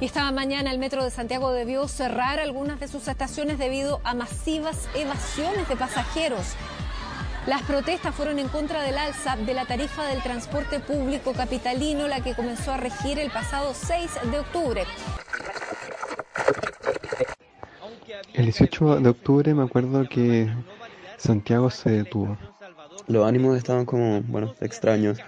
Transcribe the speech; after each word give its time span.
Y 0.00 0.06
esta 0.06 0.30
mañana 0.32 0.70
el 0.70 0.78
Metro 0.78 1.04
de 1.04 1.10
Santiago 1.10 1.52
debió 1.52 1.86
cerrar 1.86 2.40
algunas 2.40 2.80
de 2.80 2.88
sus 2.88 3.06
estaciones 3.06 3.58
debido 3.58 4.00
a 4.04 4.14
masivas 4.14 4.88
evasiones 4.94 5.68
de 5.68 5.76
pasajeros. 5.76 6.54
Las 7.46 7.62
protestas 7.62 8.14
fueron 8.14 8.38
en 8.38 8.48
contra 8.48 8.82
del 8.82 8.96
alza 8.96 9.36
de 9.36 9.54
la 9.54 9.66
tarifa 9.66 10.06
del 10.06 10.22
transporte 10.22 10.80
público 10.80 11.32
capitalino, 11.32 12.06
la 12.08 12.22
que 12.22 12.34
comenzó 12.34 12.72
a 12.72 12.76
regir 12.76 13.18
el 13.18 13.30
pasado 13.30 13.74
6 13.74 14.30
de 14.30 14.38
octubre. 14.38 14.84
El 18.34 18.44
18 18.44 19.00
de 19.00 19.08
octubre 19.08 19.54
me 19.54 19.64
acuerdo 19.64 20.08
que 20.08 20.50
Santiago 21.20 21.70
se 21.70 21.90
detuvo. 21.90 22.38
Los 23.06 23.26
ánimos 23.26 23.56
estaban 23.58 23.84
como, 23.84 24.22
bueno, 24.22 24.54
extraños. 24.60 25.22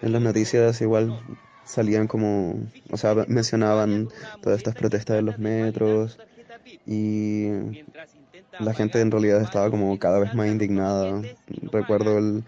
En 0.00 0.12
las 0.12 0.22
noticias 0.22 0.80
igual 0.80 1.20
salían 1.62 2.06
como, 2.08 2.70
o 2.90 2.96
sea, 2.96 3.14
mencionaban 3.28 4.08
todas 4.40 4.58
estas 4.58 4.74
protestas 4.76 5.16
de 5.16 5.22
los 5.22 5.38
metros 5.38 6.18
y 6.86 7.48
la 8.58 8.74
gente 8.74 9.00
en 9.00 9.10
realidad 9.10 9.42
estaba 9.42 9.70
como 9.70 9.98
cada 9.98 10.20
vez 10.20 10.32
más 10.32 10.48
indignada. 10.48 11.28
Recuerdo 11.46 12.18
el, 12.18 12.44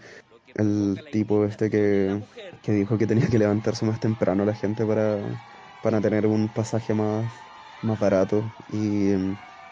el 0.55 1.03
tipo 1.11 1.45
este 1.45 1.69
que, 1.69 2.23
que 2.61 2.71
dijo 2.73 2.97
que 2.97 3.07
tenía 3.07 3.27
que 3.29 3.39
levantarse 3.39 3.85
más 3.85 3.99
temprano 3.99 4.45
la 4.45 4.55
gente 4.55 4.85
para, 4.85 5.39
para 5.81 6.01
tener 6.01 6.27
un 6.27 6.49
pasaje 6.49 6.93
más, 6.95 7.45
más 7.81 7.99
barato 7.99 8.53
y 8.67 9.11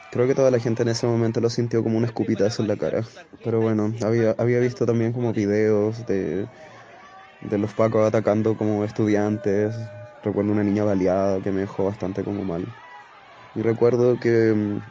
Creo 0.09 0.27
que 0.27 0.35
toda 0.35 0.51
la 0.51 0.59
gente 0.59 0.83
en 0.83 0.89
ese 0.89 1.05
momento 1.07 1.41
lo 1.41 1.49
sintió 1.49 1.83
como 1.83 1.97
un 1.97 2.05
escupitazo 2.05 2.61
en 2.61 2.67
la 2.69 2.77
cara. 2.77 3.03
Pero 3.41 3.61
bueno, 3.61 3.93
había, 4.01 4.31
había 4.37 4.59
visto 4.59 4.85
también 4.85 5.11
como 5.13 5.33
videos 5.33 6.05
de, 6.05 6.49
de 7.41 7.57
los 7.59 7.73
pacos 7.75 8.07
atacando 8.07 8.57
como 8.57 8.83
estudiantes. 8.85 9.91
Recuerdo 10.23 10.51
una 10.53 10.63
niña 10.63 10.83
baleada 10.85 11.41
que 11.41 11.51
me 11.51 11.61
dejó 11.61 11.85
bastante 11.85 12.23
como 12.23 12.45
mal. 12.45 12.73
Y 13.53 13.61
recuerdo 13.63 14.19
que 14.19 14.53
mm, 14.55 14.81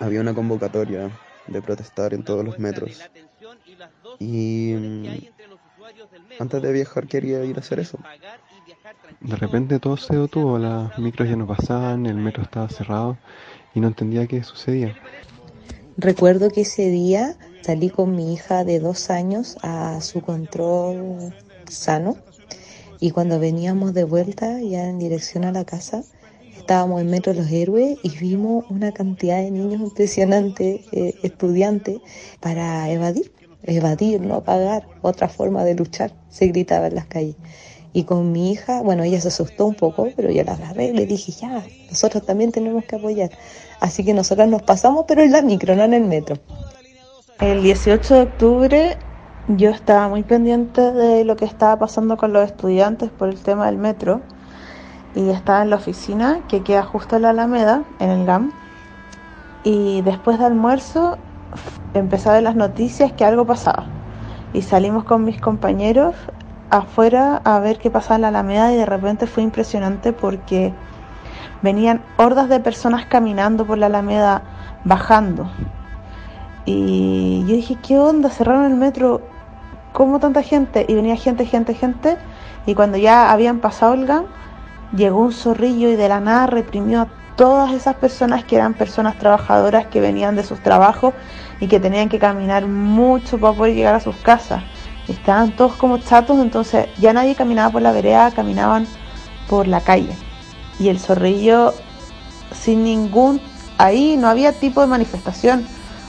había 0.00 0.20
una 0.22 0.34
convocatoria 0.34 1.12
de 1.46 1.62
protestar 1.62 2.14
en 2.14 2.24
todos 2.24 2.44
los 2.44 2.58
metros. 2.58 3.10
Y 4.18 4.74
mm, 4.76 5.18
antes 6.38 6.62
de 6.62 6.72
viajar 6.72 7.06
quería 7.06 7.44
ir 7.44 7.58
a 7.58 7.60
hacer 7.60 7.78
eso. 7.80 8.06
De 9.20 9.36
repente 9.36 9.78
todo 9.78 9.96
se 9.96 10.16
detuvo, 10.16 10.58
las 10.58 10.98
micros 10.98 11.28
ya 11.28 11.36
no 11.36 11.46
pasaban, 11.46 12.06
el 12.06 12.16
metro 12.16 12.42
estaba 12.42 12.68
cerrado 12.68 13.20
y 13.78 13.80
no 13.80 13.88
entendía 13.88 14.26
qué 14.26 14.42
sucedía. 14.42 14.96
Recuerdo 15.96 16.50
que 16.50 16.62
ese 16.62 16.90
día 16.90 17.36
salí 17.62 17.90
con 17.90 18.14
mi 18.14 18.34
hija 18.34 18.64
de 18.64 18.80
dos 18.80 19.10
años 19.10 19.56
a 19.62 20.00
su 20.00 20.20
control 20.20 21.32
sano 21.68 22.16
y 23.00 23.10
cuando 23.12 23.38
veníamos 23.38 23.94
de 23.94 24.04
vuelta 24.04 24.60
ya 24.60 24.88
en 24.88 24.98
dirección 24.98 25.44
a 25.44 25.52
la 25.52 25.64
casa 25.64 26.02
estábamos 26.56 27.00
en 27.00 27.10
Metro 27.10 27.32
Los 27.32 27.50
Héroes 27.50 27.98
y 28.02 28.10
vimos 28.18 28.66
una 28.68 28.92
cantidad 28.92 29.38
de 29.40 29.50
niños 29.50 29.80
impresionantes, 29.80 30.82
eh, 30.92 31.14
estudiantes, 31.22 32.00
para 32.40 32.90
evadir, 32.90 33.32
evadir, 33.62 34.20
no 34.20 34.44
pagar, 34.44 34.86
otra 35.00 35.28
forma 35.28 35.64
de 35.64 35.74
luchar, 35.74 36.12
se 36.28 36.48
gritaba 36.48 36.88
en 36.88 36.96
las 36.96 37.06
calles. 37.06 37.36
Y 37.94 38.04
con 38.04 38.32
mi 38.32 38.52
hija, 38.52 38.82
bueno, 38.82 39.02
ella 39.02 39.18
se 39.20 39.28
asustó 39.28 39.64
un 39.64 39.76
poco, 39.76 40.08
pero 40.14 40.30
yo 40.30 40.44
la 40.44 40.52
agarré 40.52 40.88
y 40.88 40.92
le 40.92 41.06
dije, 41.06 41.32
ya, 41.32 41.64
nosotros 41.90 42.26
también 42.26 42.52
tenemos 42.52 42.84
que 42.84 42.96
apoyar. 42.96 43.30
Así 43.80 44.04
que 44.04 44.14
nosotros 44.14 44.48
nos 44.48 44.62
pasamos, 44.62 45.04
pero 45.06 45.22
en 45.22 45.32
la 45.32 45.42
micro, 45.42 45.74
no 45.76 45.84
en 45.84 45.94
el 45.94 46.04
metro. 46.04 46.38
El 47.40 47.62
18 47.62 48.14
de 48.14 48.22
octubre 48.22 48.96
yo 49.48 49.70
estaba 49.70 50.08
muy 50.08 50.22
pendiente 50.22 50.92
de 50.92 51.24
lo 51.24 51.36
que 51.36 51.44
estaba 51.44 51.78
pasando 51.78 52.16
con 52.16 52.32
los 52.32 52.44
estudiantes 52.44 53.10
por 53.10 53.28
el 53.28 53.38
tema 53.38 53.66
del 53.66 53.78
metro 53.78 54.20
y 55.14 55.30
estaba 55.30 55.62
en 55.62 55.70
la 55.70 55.76
oficina 55.76 56.40
que 56.48 56.62
queda 56.62 56.82
justo 56.82 57.16
en 57.16 57.22
la 57.22 57.30
Alameda, 57.30 57.84
en 58.00 58.10
el 58.10 58.26
GAM. 58.26 58.52
Y 59.64 60.02
después 60.02 60.38
de 60.38 60.46
almuerzo 60.46 61.18
ver 61.92 62.42
las 62.42 62.56
noticias 62.56 63.12
que 63.12 63.24
algo 63.24 63.44
pasaba. 63.44 63.86
Y 64.52 64.62
salimos 64.62 65.04
con 65.04 65.24
mis 65.24 65.40
compañeros 65.40 66.14
afuera 66.70 67.40
a 67.44 67.58
ver 67.60 67.78
qué 67.78 67.90
pasaba 67.90 68.16
en 68.16 68.22
la 68.22 68.28
Alameda 68.28 68.72
y 68.72 68.76
de 68.76 68.86
repente 68.86 69.26
fue 69.26 69.42
impresionante 69.42 70.12
porque 70.12 70.72
venían 71.62 72.02
hordas 72.16 72.48
de 72.48 72.60
personas 72.60 73.06
caminando 73.06 73.66
por 73.66 73.78
la 73.78 73.86
Alameda 73.86 74.42
bajando. 74.84 75.50
Y 76.64 77.44
yo 77.46 77.56
dije, 77.56 77.76
¿qué 77.76 77.98
onda? 77.98 78.30
Cerraron 78.30 78.64
el 78.64 78.74
metro. 78.74 79.22
¿Cómo 79.92 80.20
tanta 80.20 80.42
gente? 80.42 80.84
Y 80.88 80.94
venía 80.94 81.16
gente, 81.16 81.46
gente, 81.46 81.74
gente. 81.74 82.16
Y 82.66 82.74
cuando 82.74 82.98
ya 82.98 83.32
habían 83.32 83.60
pasado 83.60 83.94
el 83.94 84.04
GAN, 84.04 84.26
llegó 84.94 85.20
un 85.20 85.32
zorrillo 85.32 85.88
y 85.88 85.96
de 85.96 86.08
la 86.08 86.20
nada 86.20 86.46
reprimió 86.46 87.00
a 87.02 87.08
todas 87.36 87.72
esas 87.72 87.94
personas 87.94 88.44
que 88.44 88.56
eran 88.56 88.74
personas 88.74 89.16
trabajadoras 89.16 89.86
que 89.86 90.00
venían 90.00 90.36
de 90.36 90.42
sus 90.42 90.60
trabajos 90.60 91.14
y 91.60 91.68
que 91.68 91.80
tenían 91.80 92.08
que 92.08 92.18
caminar 92.18 92.66
mucho 92.66 93.38
para 93.38 93.54
poder 93.54 93.74
llegar 93.74 93.94
a 93.94 94.00
sus 94.00 94.16
casas. 94.16 94.62
Estaban 95.06 95.56
todos 95.56 95.74
como 95.76 95.98
chatos, 95.98 96.38
entonces 96.38 96.86
ya 96.98 97.12
nadie 97.12 97.34
caminaba 97.34 97.70
por 97.70 97.80
la 97.80 97.92
vereda, 97.92 98.30
caminaban 98.30 98.86
por 99.48 99.66
la 99.66 99.80
calle. 99.80 100.27
Y 100.78 100.88
el 100.88 100.98
zorrillo, 100.98 101.74
sin 102.52 102.84
ningún. 102.84 103.40
Ahí 103.78 104.16
no 104.16 104.28
había 104.28 104.52
tipo 104.52 104.80
de 104.80 104.86
manifestación. 104.86 105.66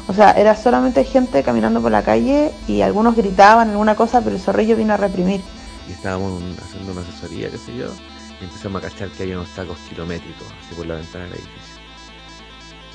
O 0.07 0.13
sea, 0.13 0.31
era 0.31 0.55
solamente 0.55 1.03
gente 1.03 1.43
caminando 1.43 1.81
por 1.81 1.91
la 1.91 2.01
calle 2.01 2.51
y 2.67 2.81
algunos 2.81 3.15
gritaban 3.15 3.69
alguna 3.69 3.95
cosa, 3.95 4.21
pero 4.21 4.35
el 4.35 4.41
zorrillo 4.41 4.75
vino 4.75 4.93
a 4.93 4.97
reprimir. 4.97 5.41
Y 5.87 5.91
estábamos 5.91 6.41
haciendo 6.63 6.93
una 6.93 7.01
asesoría, 7.01 7.51
qué 7.51 7.57
sé 7.59 7.75
yo, 7.75 7.87
y 8.41 8.45
empezamos 8.45 8.83
a 8.83 8.89
cachar 8.89 9.09
que 9.09 9.23
había 9.23 9.37
unos 9.37 9.49
tacos 9.49 9.77
kilométricos, 9.87 10.47
así 10.65 10.73
por 10.73 10.87
la 10.87 10.95
ventana 10.95 11.25
del 11.25 11.33
edificio. 11.33 11.79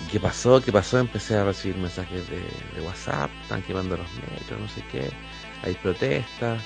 ¿Y 0.05 0.11
qué 0.11 0.19
pasó? 0.19 0.61
¿Qué 0.61 0.73
pasó? 0.73 0.99
Empecé 0.99 1.37
a 1.37 1.45
recibir 1.45 1.77
mensajes 1.77 2.23
de, 2.29 2.81
WhatsApp, 2.85 3.31
están 3.43 3.63
quemando 3.63 3.97
los 3.97 4.07
metros, 4.15 4.61
no 4.61 4.69
sé 4.69 4.85
qué 4.91 5.11
hay 5.63 5.75
protestas. 5.75 6.61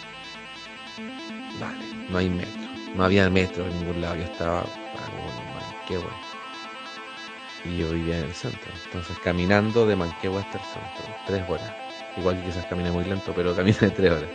Vale, 1.61 2.09
no 2.09 2.19
hay 2.19 2.31
metro. 2.31 2.69
No 2.97 3.05
había 3.05 3.29
metro 3.29 3.67
en 3.67 3.81
ningún 3.81 4.01
lado. 4.01 4.17
Yo 4.17 4.25
estaba 4.25 4.65
Manquehue. 5.88 6.12
Y 7.65 7.78
yo 7.78 7.91
vivía 7.91 8.19
en 8.19 8.25
el 8.26 8.34
centro. 8.34 8.71
Entonces 8.84 9.19
caminando 9.19 9.87
de 9.87 9.97
Manquehue 9.97 10.38
hasta 10.38 10.59
el 10.59 10.65
centro. 10.65 11.15
Tres 11.26 11.49
horas. 11.49 11.72
Igual 12.16 12.37
que 12.37 12.44
quizás 12.44 12.66
caminé 12.66 12.91
muy 12.91 13.04
lento, 13.04 13.32
pero 13.34 13.54
caminé 13.54 13.76
tres 13.97 14.12
horas. 14.12 14.31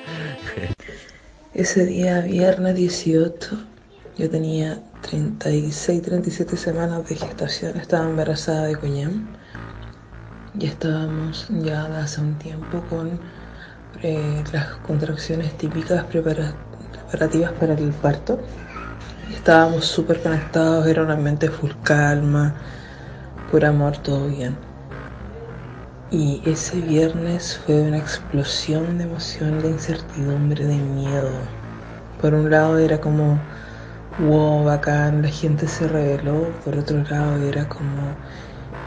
Ese 1.53 1.85
día, 1.85 2.21
viernes 2.21 2.75
18, 2.75 3.57
yo 4.17 4.29
tenía 4.29 4.81
36, 5.01 6.01
37 6.01 6.57
semanas 6.57 7.07
de 7.07 7.15
gestación. 7.15 7.77
Estaba 7.77 8.05
embarazada 8.05 8.65
de 8.65 8.75
Coñam. 8.75 9.27
Y 10.59 10.65
estábamos 10.67 11.47
ya 11.49 11.85
hace 11.99 12.21
un 12.21 12.37
tiempo 12.37 12.85
con 12.87 13.19
eh, 14.01 14.43
las 14.51 14.77
contracciones 14.77 15.57
típicas 15.57 16.05
preparativas 16.05 17.53
para 17.53 17.73
el 17.73 17.93
parto. 17.93 18.39
Estábamos 19.35 19.85
súper 19.85 20.21
conectados, 20.21 20.87
era 20.87 21.03
una 21.03 21.17
mente 21.17 21.49
full 21.49 21.71
calma, 21.83 22.55
por 23.51 23.65
amor, 23.65 23.97
todo 23.97 24.27
bien. 24.27 24.57
Y 26.09 26.41
ese 26.49 26.79
viernes 26.79 27.57
fue 27.57 27.81
una 27.81 27.97
explosión 27.97 28.97
de 28.97 29.03
emoción, 29.03 29.59
de 29.59 29.67
incertidumbre, 29.67 30.65
de 30.65 30.79
miedo. 30.79 31.49
Por 32.21 32.33
un 32.33 32.49
lado 32.49 32.77
era 32.79 33.01
como, 33.01 33.45
wow, 34.17 34.63
bacán, 34.63 35.21
la 35.23 35.29
gente 35.29 35.67
se 35.67 35.87
reveló. 35.87 36.59
Por 36.63 36.77
otro 36.77 37.03
lado 37.03 37.39
era 37.39 37.67
como, 37.67 38.17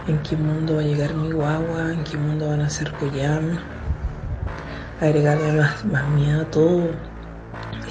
¿en 0.07 0.23
qué 0.23 0.37
mundo 0.37 0.77
va 0.77 0.83
a 0.83 0.85
llegar 0.85 1.15
mi 1.15 1.33
guagua? 1.33 1.93
¿En 1.93 2.05
qué 2.05 2.19
mundo 2.19 2.49
van 2.49 2.63
a 2.63 2.71
ser 2.71 2.95
Koyam? 2.97 3.59
agregarle 4.99 5.53
más, 5.53 5.85
más 5.85 6.09
miedo 6.09 6.43
a 6.43 6.51
todo. 6.51 7.16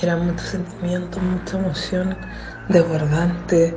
Era 0.02 0.18
mucho 0.18 0.44
sentimiento, 0.44 1.20
mucha 1.22 1.58
emoción 1.58 2.18
desbordante, 2.68 3.76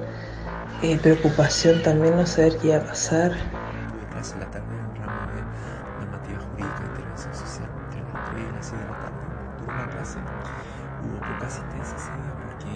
eh, 0.82 0.98
preocupación 1.00 1.80
también 1.84 2.16
no 2.16 2.26
saber 2.26 2.56
qué 2.58 2.68
iba 2.68 2.78
a 2.78 2.84
pasar. 2.84 3.32
En 3.32 4.40
la 4.40 4.50
tarde 4.50 4.66
un 4.66 4.96
ramo 4.96 5.30
de 5.30 5.42
normativa 6.04 6.40
jurídica 6.40 6.82
intervención 6.90 7.32
social 7.32 7.70
entre 7.86 8.02
las 8.02 8.30
3 8.30 8.42
y 8.42 8.52
las 8.52 8.66
6 8.66 8.80
de 8.82 8.88
la 8.88 8.98
tarde. 8.98 9.18
Duró 9.60 9.76
la 9.76 9.90
clase, 9.90 10.18
hubo 10.18 11.18
poca 11.20 11.46
asistencia 11.46 11.96
ese 11.96 12.10
día 12.10 12.34
porque 12.42 12.72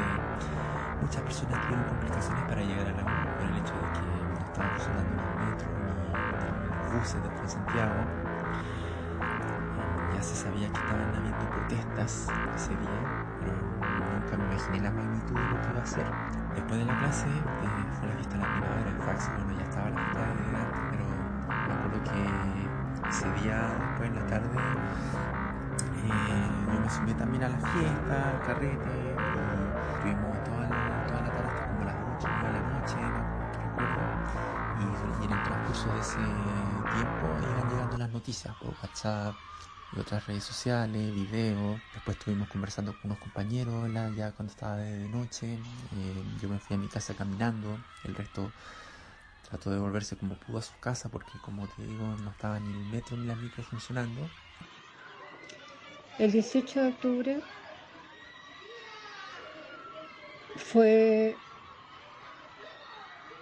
muchas 1.02 1.22
personas 1.22 1.60
tuvieron 1.62 1.84
complicaciones 1.88 2.44
para 2.44 2.62
llegar 2.62 2.86
a 2.86 2.92
la 2.94 3.02
U 3.02 3.26
por 3.34 3.42
el 3.42 3.56
hecho 3.58 3.74
de 3.74 3.86
que 3.90 4.06
no 4.06 4.46
estaban 4.46 4.70
funcionando 4.70 5.18
los 5.18 5.34
metros 5.50 5.70
ni 5.74 6.78
los 6.78 6.92
buses 6.94 7.18
de 7.18 7.48
Santiago 7.48 8.22
se 10.22 10.36
sabía 10.36 10.68
que 10.68 10.78
estaban 10.78 11.14
habiendo 11.16 11.50
protestas 11.50 12.28
ese 12.54 12.70
día, 12.76 13.21
pero 13.42 13.62
nunca 14.06 14.36
me 14.36 14.44
imaginé 14.44 14.80
la 14.80 14.90
magnitud 14.92 15.40
de 15.40 15.48
lo 15.48 15.60
que 15.60 15.70
iba 15.72 15.82
a 15.82 15.86
ser. 15.86 16.14
Después 16.54 16.78
de 16.80 16.84
la 16.86 16.96
clase 16.96 17.50
eh, 17.60 17.90
fue 17.92 18.08
la 18.08 18.16
fiesta 18.16 18.38
de 18.38 18.44
la 18.44 18.50
primavera, 18.50 18.90
el 18.90 18.98
fax, 18.98 19.32
bueno, 19.34 19.52
ya 19.52 19.64
estaba 19.64 19.90
la 19.90 19.98
fiesta 19.98 20.34
de 20.34 20.56
antes, 20.56 20.84
pero 20.88 21.30
me 21.66 21.74
acuerdo 21.74 22.02
que 22.02 22.76
ese 23.08 23.32
día, 23.32 23.78
después 23.80 24.08
en 24.08 24.14
la 24.14 24.26
tarde, 24.26 24.80
eh, 25.92 26.66
yo 26.70 26.80
me 26.80 26.88
sumé 26.90 27.14
también 27.14 27.42
a 27.44 27.48
la 27.48 27.60
fiesta, 27.60 28.28
al 28.30 28.40
carrete, 28.40 29.18
y 29.20 29.74
estuvimos 29.90 30.42
toda 30.42 30.66
la, 30.68 31.02
toda 31.06 31.22
la 31.22 31.32
tarde 31.32 31.48
hasta 31.50 31.66
como 31.66 31.84
las 31.84 31.98
8 32.02 32.38
de 32.40 32.50
la 32.50 32.62
noche, 32.62 33.10
no 33.12 33.58
recuerdo. 33.60 34.22
Y, 34.74 35.14
y 35.20 35.24
en 35.24 35.32
el 35.32 35.42
transcurso 35.42 35.92
de 35.92 36.00
ese 36.00 36.86
tiempo 36.88 37.40
iban 37.42 37.68
llegando 37.68 37.96
las 37.98 38.10
noticias 38.10 38.56
por 38.56 38.70
WhatsApp 38.82 39.38
y 39.94 40.00
otras 40.00 40.26
redes 40.26 40.44
sociales, 40.44 41.14
videos. 41.14 41.80
Después 41.92 42.16
estuvimos 42.16 42.48
conversando 42.48 42.92
con 42.92 43.10
unos 43.10 43.18
compañeros 43.18 43.90
ya 44.16 44.32
cuando 44.32 44.52
estaba 44.52 44.76
de 44.76 45.08
noche. 45.08 45.54
Eh, 45.54 46.24
yo 46.40 46.48
me 46.48 46.58
fui 46.58 46.76
a 46.76 46.78
mi 46.78 46.88
casa 46.88 47.14
caminando, 47.14 47.78
el 48.04 48.14
resto 48.14 48.50
trató 49.48 49.70
de 49.70 49.78
volverse 49.78 50.16
como 50.16 50.34
pudo 50.34 50.58
a 50.58 50.62
su 50.62 50.78
casa 50.80 51.10
porque 51.10 51.32
como 51.44 51.66
te 51.68 51.82
digo 51.82 52.06
no 52.24 52.30
estaba 52.30 52.58
ni 52.58 52.70
el 52.70 52.86
metro 52.90 53.16
ni 53.16 53.26
la 53.26 53.36
micro 53.36 53.62
funcionando. 53.62 54.28
El 56.18 56.32
18 56.32 56.80
de 56.80 56.88
octubre 56.88 57.42
fue 60.56 61.36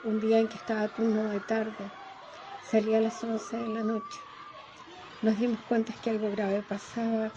un 0.05 0.21
día 0.21 0.39
en 0.39 0.49
que 0.49 0.57
estaba 0.57 0.83
a 0.83 0.89
turno 0.89 1.25
de 1.25 1.41
tarde. 1.41 1.91
Salía 2.71 2.99
a 2.99 3.01
las 3.01 3.23
11 3.23 3.57
de 3.57 3.69
la 3.69 3.83
noche. 3.83 4.21
Nos 5.23 5.39
dimos 5.39 5.61
cuenta 5.69 5.93
que 6.03 6.09
algo 6.09 6.31
grave 6.31 6.63
pasaba 6.63 7.31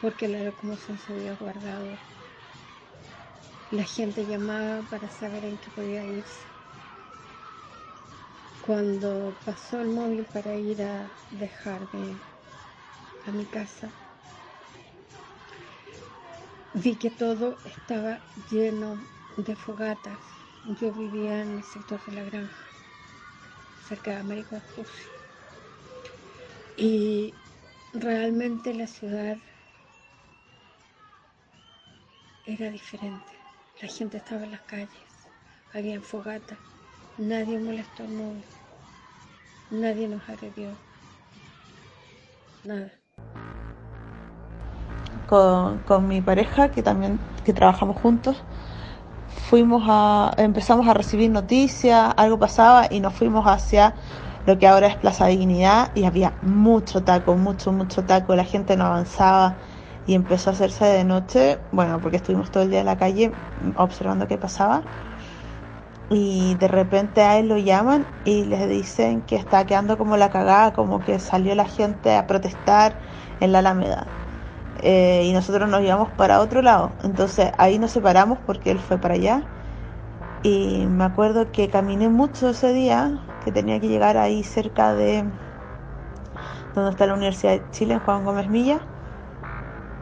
porque 0.00 0.28
la 0.28 0.40
locomoción 0.40 0.96
se 0.98 1.12
había 1.12 1.34
guardado. 1.34 1.98
La 3.72 3.82
gente 3.82 4.24
llamaba 4.24 4.82
para 4.88 5.10
saber 5.10 5.44
en 5.44 5.58
qué 5.58 5.68
podía 5.74 6.04
irse. 6.04 6.46
Cuando 8.64 9.34
pasó 9.44 9.80
el 9.80 9.88
móvil 9.88 10.24
para 10.32 10.54
ir 10.54 10.80
a 10.80 11.08
dejarme 11.32 12.14
a 13.26 13.32
mi 13.32 13.44
casa, 13.46 13.88
vi 16.74 16.94
que 16.94 17.10
todo 17.10 17.56
estaba 17.64 18.20
lleno 18.48 18.96
de 19.36 19.56
fogatas. 19.56 20.18
Yo 20.80 20.92
vivía 20.92 21.42
en 21.42 21.56
el 21.56 21.64
sector 21.64 21.98
de 22.06 22.12
la 22.12 22.22
granja, 22.22 22.54
cerca 23.88 24.12
de 24.12 24.16
América. 24.18 24.62
Y 26.78 27.34
realmente 27.92 28.72
la 28.72 28.86
ciudad 28.86 29.36
era 32.46 32.70
diferente. 32.70 33.32
La 33.82 33.88
gente 33.88 34.18
estaba 34.18 34.44
en 34.44 34.52
las 34.52 34.60
calles, 34.60 34.88
había 35.74 36.00
fogatas, 36.00 36.56
nadie 37.16 37.58
molestó 37.58 38.04
al 38.04 38.10
móvil, 38.10 38.44
nadie 39.72 40.06
nos 40.06 40.28
agredió, 40.28 40.70
nada. 42.64 42.92
Con, 45.28 45.78
con, 45.78 46.06
mi 46.06 46.20
pareja, 46.20 46.70
que 46.70 46.82
también 46.84 47.18
que 47.44 47.52
trabajamos 47.52 47.96
juntos, 48.00 48.40
fuimos 49.48 49.82
a, 49.88 50.32
empezamos 50.38 50.86
a 50.86 50.94
recibir 50.94 51.30
noticias, 51.30 52.14
algo 52.16 52.38
pasaba 52.38 52.86
y 52.88 53.00
nos 53.00 53.14
fuimos 53.14 53.44
hacia 53.46 53.94
lo 54.48 54.58
que 54.58 54.66
ahora 54.66 54.86
es 54.86 54.96
Plaza 54.96 55.26
Dignidad 55.26 55.90
y 55.94 56.04
había 56.04 56.38
mucho 56.40 57.04
taco, 57.04 57.36
mucho, 57.36 57.70
mucho 57.70 58.06
taco, 58.06 58.34
la 58.34 58.44
gente 58.44 58.78
no 58.78 58.86
avanzaba 58.86 59.58
y 60.06 60.14
empezó 60.14 60.48
a 60.48 60.54
hacerse 60.54 60.86
de 60.86 61.04
noche, 61.04 61.58
bueno, 61.70 62.00
porque 62.00 62.16
estuvimos 62.16 62.50
todo 62.50 62.62
el 62.62 62.70
día 62.70 62.80
en 62.80 62.86
la 62.86 62.96
calle 62.96 63.34
observando 63.76 64.26
qué 64.26 64.38
pasaba 64.38 64.82
y 66.08 66.54
de 66.54 66.66
repente 66.68 67.20
a 67.20 67.38
él 67.38 67.48
lo 67.48 67.58
llaman 67.58 68.06
y 68.24 68.44
les 68.46 68.66
dicen 68.70 69.20
que 69.22 69.36
está 69.36 69.66
quedando 69.66 69.98
como 69.98 70.16
la 70.16 70.30
cagada, 70.30 70.72
como 70.72 71.04
que 71.04 71.18
salió 71.18 71.54
la 71.54 71.66
gente 71.66 72.16
a 72.16 72.26
protestar 72.26 72.98
en 73.40 73.52
la 73.52 73.58
Alameda. 73.58 74.06
Eh, 74.76 75.24
y 75.26 75.32
nosotros 75.34 75.68
nos 75.68 75.82
íbamos 75.82 76.10
para 76.12 76.40
otro 76.40 76.62
lado. 76.62 76.96
Entonces 77.02 77.52
ahí 77.58 77.78
nos 77.78 77.90
separamos 77.92 78.38
porque 78.46 78.70
él 78.70 78.80
fue 78.80 78.98
para 78.98 79.14
allá. 79.14 79.50
Y 80.42 80.86
me 80.88 81.04
acuerdo 81.04 81.50
que 81.52 81.68
caminé 81.70 82.08
mucho 82.08 82.50
ese 82.50 82.72
día 82.72 83.27
tenía 83.52 83.80
que 83.80 83.88
llegar 83.88 84.16
ahí 84.16 84.44
cerca 84.44 84.94
de 84.94 85.30
donde 86.74 86.90
está 86.90 87.06
la 87.06 87.14
Universidad 87.14 87.52
de 87.52 87.70
Chile, 87.70 87.94
en 87.94 88.00
Juan 88.00 88.24
Gómez 88.24 88.48
Milla. 88.48 88.88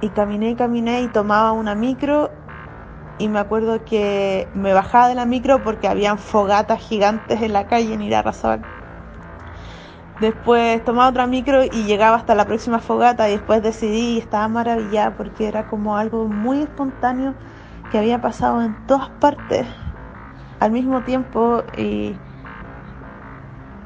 Y 0.01 0.11
caminé 0.13 0.51
y 0.51 0.57
caminé 0.57 1.03
y 1.03 1.09
tomaba 1.09 1.53
una 1.53 1.75
micro 1.75 2.39
y 3.19 3.29
me 3.29 3.39
acuerdo 3.41 3.85
que 3.85 4.51
me 4.55 4.73
bajaba 4.75 5.09
de 5.09 5.15
la 5.17 5.27
micro 5.27 5.63
porque 5.65 5.89
habían 5.89 6.19
fogatas 6.19 6.81
gigantes 6.83 7.43
en 7.43 7.53
la 7.55 7.69
calle 7.69 7.95
en 7.95 8.03
Irarrázaval. 8.03 8.67
Después 10.19 10.83
tomaba 10.85 11.11
otra 11.11 11.27
micro 11.27 11.63
y 11.65 11.85
llegaba 11.85 12.17
hasta 12.17 12.35
la 12.35 12.47
próxima 12.47 12.79
fogata 12.81 13.29
y 13.29 13.33
después 13.33 13.63
decidí 13.63 14.15
y 14.17 14.19
estaba 14.19 14.49
maravillada 14.49 15.15
porque 15.17 15.47
era 15.47 15.67
como 15.67 15.97
algo 15.97 16.27
muy 16.29 16.63
espontáneo 16.63 17.37
que 17.91 17.99
había 17.99 18.21
pasado 18.21 18.63
en 18.63 18.77
todas 18.87 19.11
partes 19.11 19.67
al 20.59 20.73
mismo 20.73 21.05
tiempo 21.05 21.65
y 21.77 22.21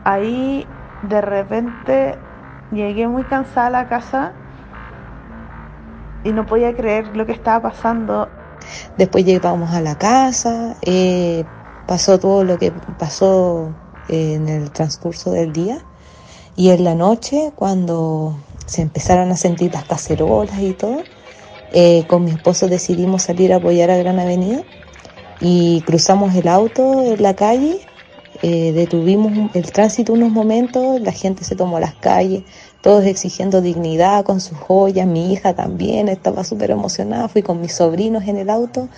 ahí 0.04 0.66
de 1.02 1.20
repente 1.20 2.18
llegué 2.72 3.08
muy 3.08 3.24
cansada 3.24 3.66
a 3.66 3.70
la 3.70 3.88
casa 3.88 4.32
y 6.24 6.32
no 6.32 6.46
podía 6.46 6.74
creer 6.74 7.16
lo 7.16 7.26
que 7.26 7.32
estaba 7.32 7.70
pasando. 7.70 8.28
Después 8.96 9.24
llegamos 9.24 9.70
a 9.72 9.80
la 9.80 9.96
casa, 9.96 10.76
eh, 10.82 11.44
pasó 11.86 12.18
todo 12.18 12.44
lo 12.44 12.58
que 12.58 12.72
pasó 12.98 13.72
en 14.08 14.48
el 14.48 14.70
transcurso 14.70 15.32
del 15.32 15.52
día 15.52 15.78
y 16.56 16.70
en 16.70 16.84
la 16.84 16.94
noche 16.94 17.52
cuando 17.56 18.36
se 18.66 18.82
empezaron 18.82 19.30
a 19.30 19.36
sentir 19.36 19.72
las 19.72 19.84
cacerolas 19.84 20.60
y 20.60 20.74
todo, 20.74 21.02
eh, 21.72 22.04
con 22.06 22.24
mi 22.24 22.32
esposo 22.32 22.68
decidimos 22.68 23.22
salir 23.22 23.52
a 23.52 23.56
apoyar 23.56 23.90
a 23.90 23.96
Gran 23.96 24.18
Avenida 24.18 24.62
y 25.40 25.82
cruzamos 25.86 26.34
el 26.34 26.48
auto 26.48 27.02
en 27.02 27.22
la 27.22 27.34
calle 27.34 27.89
eh, 28.42 28.72
detuvimos 28.72 29.54
el 29.54 29.70
tránsito 29.70 30.14
unos 30.14 30.30
momentos, 30.30 30.98
la 31.00 31.12
gente 31.12 31.44
se 31.44 31.56
tomó 31.56 31.78
las 31.78 31.94
calles, 31.94 32.42
todos 32.80 33.04
exigiendo 33.04 33.60
dignidad 33.60 34.24
con 34.24 34.40
sus 34.40 34.56
joyas, 34.56 35.06
mi 35.06 35.32
hija 35.32 35.54
también 35.54 36.08
estaba 36.08 36.42
súper 36.42 36.70
emocionada, 36.70 37.28
fui 37.28 37.42
con 37.42 37.60
mis 37.60 37.74
sobrinos 37.74 38.24
en 38.24 38.38
el 38.38 38.48
auto. 38.48 38.88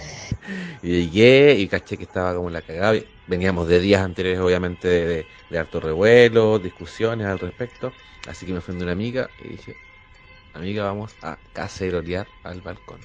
Y 0.81 1.09
llegué 1.09 1.57
y 1.59 1.67
caché 1.67 1.97
que 1.97 2.05
estaba 2.05 2.37
como 2.37 2.51
la 2.51 2.63
cagada, 2.63 3.01
veníamos 3.27 3.67
de 3.67 3.81
días 3.81 4.03
anteriores 4.03 4.41
obviamente 4.41 4.87
de, 4.87 5.27
de, 5.51 5.59
harto 5.59 5.81
revuelo, 5.81 6.61
discusiones 6.61 7.27
al 7.27 7.41
respecto, 7.41 7.93
así 8.29 8.47
que 8.47 8.53
me 8.53 8.61
fui 8.61 8.77
una 8.77 8.93
amiga 8.93 9.29
y 9.45 9.49
dije, 9.49 9.75
amiga 10.55 10.85
vamos 10.85 11.17
a 11.21 11.37
cacerolear 11.53 12.29
al 12.45 12.61
balcón, 12.61 13.01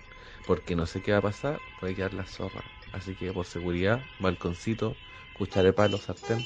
porque 0.45 0.75
no 0.75 0.85
sé 0.85 1.01
qué 1.01 1.13
va 1.13 1.17
a 1.17 1.21
pasar, 1.21 1.59
puede 1.79 1.95
quedar 1.95 2.13
la 2.13 2.25
zorra, 2.25 2.61
así 2.93 3.15
que 3.15 3.33
por 3.33 3.47
seguridad, 3.47 4.01
balconcito, 4.19 4.95
cucharé 5.37 5.73
palo, 5.73 5.97
sartén 5.97 6.43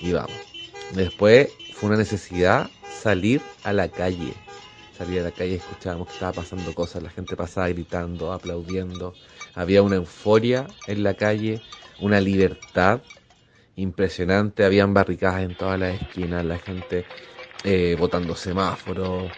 y 0.00 0.12
vamos. 0.12 0.32
Después 0.92 1.50
fue 1.72 1.88
una 1.88 1.98
necesidad 1.98 2.70
salir 3.02 3.40
a 3.62 3.72
la 3.72 3.88
calle. 3.88 4.34
Salir 4.96 5.20
a 5.20 5.24
la 5.24 5.30
calle, 5.32 5.56
escuchábamos 5.56 6.08
que 6.08 6.14
estaba 6.14 6.32
pasando 6.32 6.72
cosas, 6.74 7.02
la 7.02 7.10
gente 7.10 7.36
pasaba 7.36 7.68
gritando, 7.68 8.32
aplaudiendo. 8.32 9.14
Había 9.54 9.82
una 9.82 9.96
euforia 9.96 10.66
en 10.86 11.02
la 11.02 11.14
calle, 11.14 11.60
una 12.00 12.20
libertad 12.20 13.00
impresionante. 13.76 14.64
Habían 14.64 14.94
barricadas 14.94 15.42
en 15.42 15.56
todas 15.56 15.80
las 15.80 16.00
esquinas, 16.00 16.44
la 16.44 16.58
gente 16.58 17.04
eh, 17.64 17.96
botando 17.98 18.36
semáforos. 18.36 19.32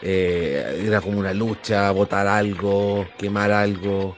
Eh, 0.00 0.84
era 0.86 1.00
como 1.00 1.18
una 1.18 1.34
lucha, 1.34 1.90
botar 1.90 2.26
algo, 2.26 3.06
quemar 3.18 3.52
algo. 3.52 4.16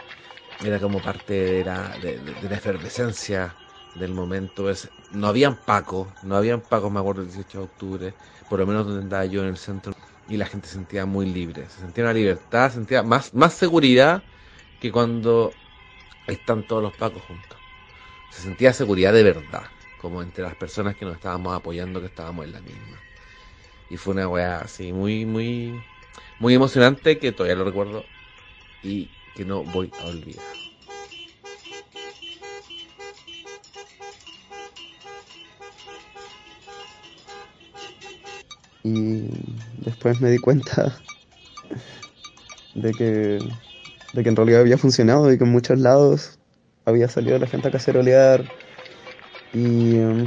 Era 0.64 0.79
como 0.79 1.00
parte 1.00 1.35
de 1.35 1.64
la, 1.64 1.88
de 2.00 2.49
la 2.49 2.57
efervescencia 2.57 3.55
del 3.94 4.12
momento. 4.12 4.70
Es, 4.70 4.88
no 5.12 5.26
habían 5.26 5.56
pacos, 5.56 6.08
no 6.22 6.36
habían 6.36 6.60
pacos, 6.60 6.90
me 6.90 7.00
acuerdo, 7.00 7.22
el 7.22 7.28
18 7.28 7.58
de 7.58 7.64
octubre, 7.64 8.14
por 8.48 8.58
lo 8.58 8.66
menos 8.66 8.86
donde 8.86 9.02
andaba 9.02 9.24
yo 9.26 9.42
en 9.42 9.48
el 9.48 9.56
centro, 9.56 9.94
y 10.28 10.36
la 10.36 10.46
gente 10.46 10.68
se 10.68 10.74
sentía 10.74 11.06
muy 11.06 11.26
libre, 11.26 11.68
se 11.68 11.80
sentía 11.80 12.04
una 12.04 12.12
libertad, 12.12 12.72
sentía 12.72 13.02
más, 13.02 13.34
más 13.34 13.54
seguridad 13.54 14.22
que 14.80 14.90
cuando 14.90 15.52
están 16.26 16.66
todos 16.66 16.82
los 16.82 16.96
pacos 16.96 17.22
juntos. 17.22 17.58
Se 18.30 18.42
sentía 18.42 18.72
seguridad 18.72 19.12
de 19.12 19.22
verdad, 19.22 19.64
como 20.00 20.22
entre 20.22 20.42
las 20.42 20.56
personas 20.56 20.96
que 20.96 21.04
nos 21.04 21.14
estábamos 21.14 21.54
apoyando, 21.54 22.00
que 22.00 22.06
estábamos 22.06 22.46
en 22.46 22.52
la 22.52 22.60
misma. 22.60 22.98
Y 23.90 23.96
fue 23.96 24.14
una 24.14 24.28
weá 24.28 24.58
así, 24.58 24.92
muy, 24.92 25.24
muy, 25.26 25.84
muy 26.38 26.54
emocionante 26.54 27.18
que 27.18 27.32
todavía 27.32 27.56
lo 27.56 27.64
recuerdo 27.64 28.04
y 28.82 29.10
que 29.34 29.44
no 29.44 29.62
voy 29.62 29.90
a 30.00 30.06
olvidar. 30.06 30.63
Y 38.85 39.29
después 39.85 40.21
me 40.21 40.31
di 40.31 40.38
cuenta 40.38 41.03
de 42.75 42.95
que, 42.95 43.41
de 44.12 44.23
que 44.23 44.29
en 44.29 44.37
realidad 44.37 44.61
había 44.61 44.79
funcionado 44.79 45.33
y 45.33 45.38
que 45.38 45.45
en 45.45 45.50
muchos 45.53 45.79
lados 45.79 46.38
había 46.85 47.09
salido 47.09 47.38
la 47.38 47.47
gente 47.47 47.69
a 47.69 47.71
cacerolear. 47.71 48.50
Y 49.53 49.99
um, 50.00 50.26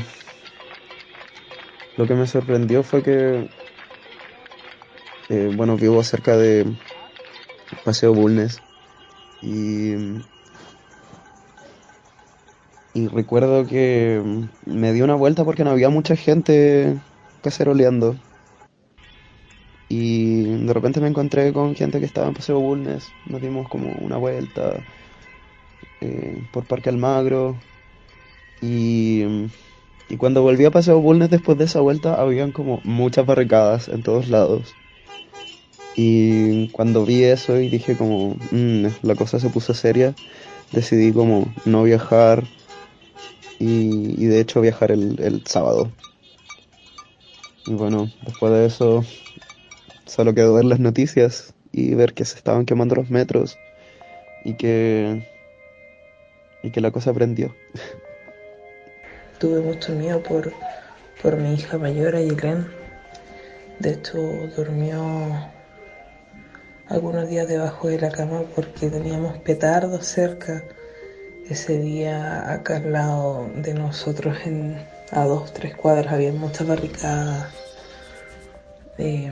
lo 1.98 2.08
que 2.08 2.16
me 2.16 2.28
sorprendió 2.28 2.82
fue 2.84 3.04
que 3.04 3.50
Eh, 5.30 5.50
bueno, 5.52 5.78
vivo 5.78 6.04
cerca 6.04 6.38
de 6.38 6.76
Paseo 7.84 8.14
Bulnes 8.14 8.64
y, 9.42 9.94
y 12.94 13.08
recuerdo 13.08 13.66
que 13.66 14.22
me 14.66 14.94
di 14.94 15.02
una 15.02 15.16
vuelta 15.16 15.46
porque 15.46 15.64
no 15.64 15.72
había 15.72 15.90
mucha 15.90 16.16
gente 16.16 17.00
caceroleando 17.42 18.18
de 20.68 20.74
repente 20.74 21.02
me 21.02 21.08
encontré 21.08 21.54
con 21.54 21.76
gente 21.76 22.00
que 22.00 22.06
estaba 22.06 22.28
en 22.28 22.34
Paseo 22.36 22.60
Bulnes, 22.60 23.14
nos 23.26 23.42
dimos 23.42 23.68
como 23.70 23.92
una 23.94 24.18
vuelta 24.18 24.84
eh, 26.02 26.38
por 26.52 26.66
Parque 26.66 26.90
Almagro 26.90 27.58
y, 28.62 29.24
y 30.10 30.18
cuando 30.18 30.42
volví 30.42 30.66
a 30.66 30.72
Paseo 30.72 31.00
Bulnes 31.00 31.30
después 31.30 31.58
de 31.58 31.66
esa 31.66 31.82
vuelta 31.82 32.16
habían 32.16 32.52
como 32.52 32.82
muchas 32.84 33.26
barricadas 33.26 33.88
en 33.90 34.04
todos 34.04 34.30
lados. 34.30 34.76
Y 35.98 36.68
cuando 36.70 37.06
vi 37.06 37.24
eso 37.24 37.60
y 37.60 37.70
dije 37.70 37.98
como, 37.98 38.36
"Mm, 38.52 38.86
la 39.02 39.16
cosa 39.16 39.40
se 39.40 39.50
puso 39.50 39.74
seria, 39.74 40.16
decidí 40.72 41.12
como 41.12 41.46
no 41.66 41.84
viajar 41.84 42.44
y, 43.60 44.16
y 44.22 44.26
de 44.28 44.40
hecho 44.40 44.62
viajar 44.62 44.92
el, 44.92 45.20
el 45.20 45.42
sábado. 45.46 45.92
Y 47.66 47.74
bueno, 47.74 48.10
después 48.22 48.52
de 48.54 48.66
eso 48.66 49.04
solo 50.08 50.34
quedó 50.34 50.56
ver 50.56 50.66
las 50.66 50.80
noticias 50.80 51.54
y 51.72 51.94
ver 51.94 52.14
que 52.14 52.26
se 52.26 52.38
estaban 52.38 52.66
quemando 52.66 52.96
los 52.96 53.10
metros 53.10 53.58
y 54.44 54.56
que 54.56 55.28
y 56.64 56.72
que 56.72 56.82
la 56.82 56.92
cosa 56.92 57.14
prendió. 57.14 57.56
Tuve 59.40 59.62
mucho 59.62 59.94
miedo 59.94 60.22
por, 60.24 60.52
por 61.22 61.38
mi 61.38 61.54
hija 61.54 61.78
mayor, 61.78 62.16
Ayelen. 62.16 62.68
De 63.80 63.92
hecho, 63.92 64.18
durmió 64.56 65.52
algunos 66.88 67.30
días 67.30 67.48
debajo 67.48 67.90
de 67.90 68.00
la 68.00 68.10
cama 68.10 68.42
porque 68.56 68.90
teníamos 68.90 69.38
petardos 69.40 70.06
cerca. 70.06 70.64
Ese 71.48 71.78
día 71.78 72.52
acá 72.52 72.78
al 72.78 72.92
lado 72.92 73.50
de 73.56 73.74
nosotros, 73.74 74.36
en, 74.46 74.84
a 75.12 75.24
dos, 75.26 75.54
tres 75.54 75.76
cuadras, 75.76 76.12
había 76.12 76.34
muchas 76.34 76.68
barricadas. 76.68 77.54
Eh, 78.98 79.32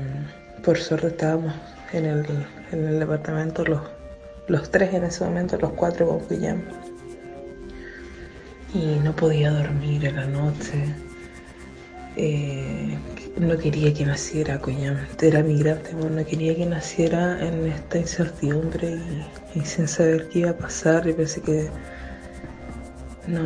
por 0.65 0.79
suerte 0.79 1.07
estábamos 1.07 1.53
en 1.93 2.05
el, 2.05 2.25
en 2.71 2.87
el 2.87 2.99
departamento 2.99 3.63
los, 3.63 3.81
los 4.47 4.71
tres 4.71 4.93
en 4.95 5.03
ese 5.03 5.23
momento, 5.23 5.57
los 5.59 5.71
cuatro 5.73 6.07
con 6.07 6.19
pijama. 6.21 6.63
Y 8.73 8.99
no 9.03 9.15
podía 9.15 9.51
dormir 9.51 10.05
en 10.05 10.15
la 10.15 10.25
noche. 10.25 10.95
Eh, 12.17 12.97
no 13.37 13.57
quería 13.57 13.93
que 13.93 14.05
naciera, 14.05 14.59
coño. 14.59 14.97
Era 15.21 15.43
mi 15.43 15.59
gran 15.59 15.81
temor. 15.83 16.11
No 16.11 16.25
quería 16.25 16.55
que 16.55 16.65
naciera 16.65 17.45
en 17.45 17.67
esta 17.67 17.99
incertidumbre 17.99 18.97
y, 19.53 19.59
y 19.59 19.65
sin 19.65 19.87
saber 19.87 20.27
qué 20.29 20.39
iba 20.39 20.49
a 20.49 20.57
pasar. 20.57 21.07
Y 21.07 21.13
pensé 21.13 21.41
que 21.41 21.69
no, 23.27 23.43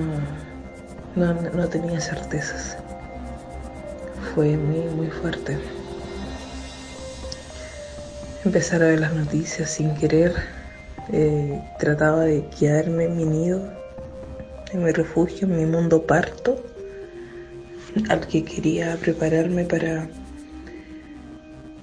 no, 1.15 1.33
no 1.51 1.67
tenía 1.67 1.99
certezas. 1.99 2.77
Fue 4.33 4.57
muy, 4.57 4.85
muy 4.95 5.07
fuerte. 5.07 5.59
Empezar 8.45 8.81
a 8.81 8.87
ver 8.87 9.01
las 9.01 9.13
noticias 9.13 9.69
sin 9.69 9.93
querer. 9.95 10.33
Eh, 11.11 11.61
trataba 11.77 12.21
de 12.21 12.45
quedarme 12.57 13.03
en 13.05 13.17
mi 13.17 13.25
nido, 13.25 13.61
en 14.71 14.81
mi 14.81 14.91
refugio, 14.91 15.45
en 15.45 15.57
mi 15.57 15.65
mundo 15.65 16.03
parto, 16.03 16.63
al 18.07 18.25
que 18.27 18.45
quería 18.45 18.95
prepararme 18.95 19.65
para 19.65 20.07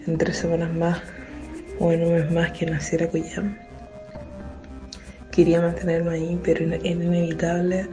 en 0.06 0.16
tres 0.16 0.38
semanas 0.38 0.72
más 0.72 1.02
o 1.78 1.92
en 1.92 2.04
un 2.04 2.14
mes 2.14 2.30
más 2.30 2.52
que 2.52 2.64
naciera 2.64 3.06
Koyam. 3.10 3.58
Quería 5.30 5.60
mantenerme 5.60 6.12
ahí, 6.12 6.40
pero 6.42 6.64
era 6.64 6.76
inevitable. 6.88 7.86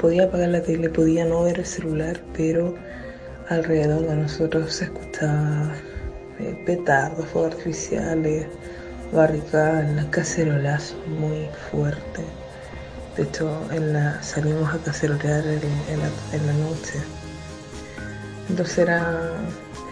Podía 0.00 0.24
apagar 0.24 0.50
la 0.50 0.62
tele, 0.62 0.88
podía 0.88 1.24
no 1.24 1.42
ver 1.42 1.58
el 1.58 1.66
celular, 1.66 2.20
pero 2.36 2.76
alrededor 3.48 4.06
de 4.06 4.14
nosotros 4.14 4.72
se 4.72 4.84
escuchaba 4.84 5.74
eh, 6.40 6.62
petardos, 6.66 7.26
fuegos 7.26 7.52
artificiales, 7.52 8.46
barricadas, 9.12 10.06
cacerolazos 10.06 10.96
muy 11.06 11.48
fuertes. 11.70 12.24
De 13.16 13.22
hecho, 13.22 13.48
en 13.70 13.92
la, 13.92 14.20
salimos 14.22 14.74
a 14.74 14.78
cacerolear 14.78 15.46
en, 15.46 15.60
en, 15.88 16.00
la, 16.00 16.08
en 16.32 16.46
la, 16.46 16.52
noche. 16.54 17.00
Entonces 18.48 18.78
era, 18.78 19.30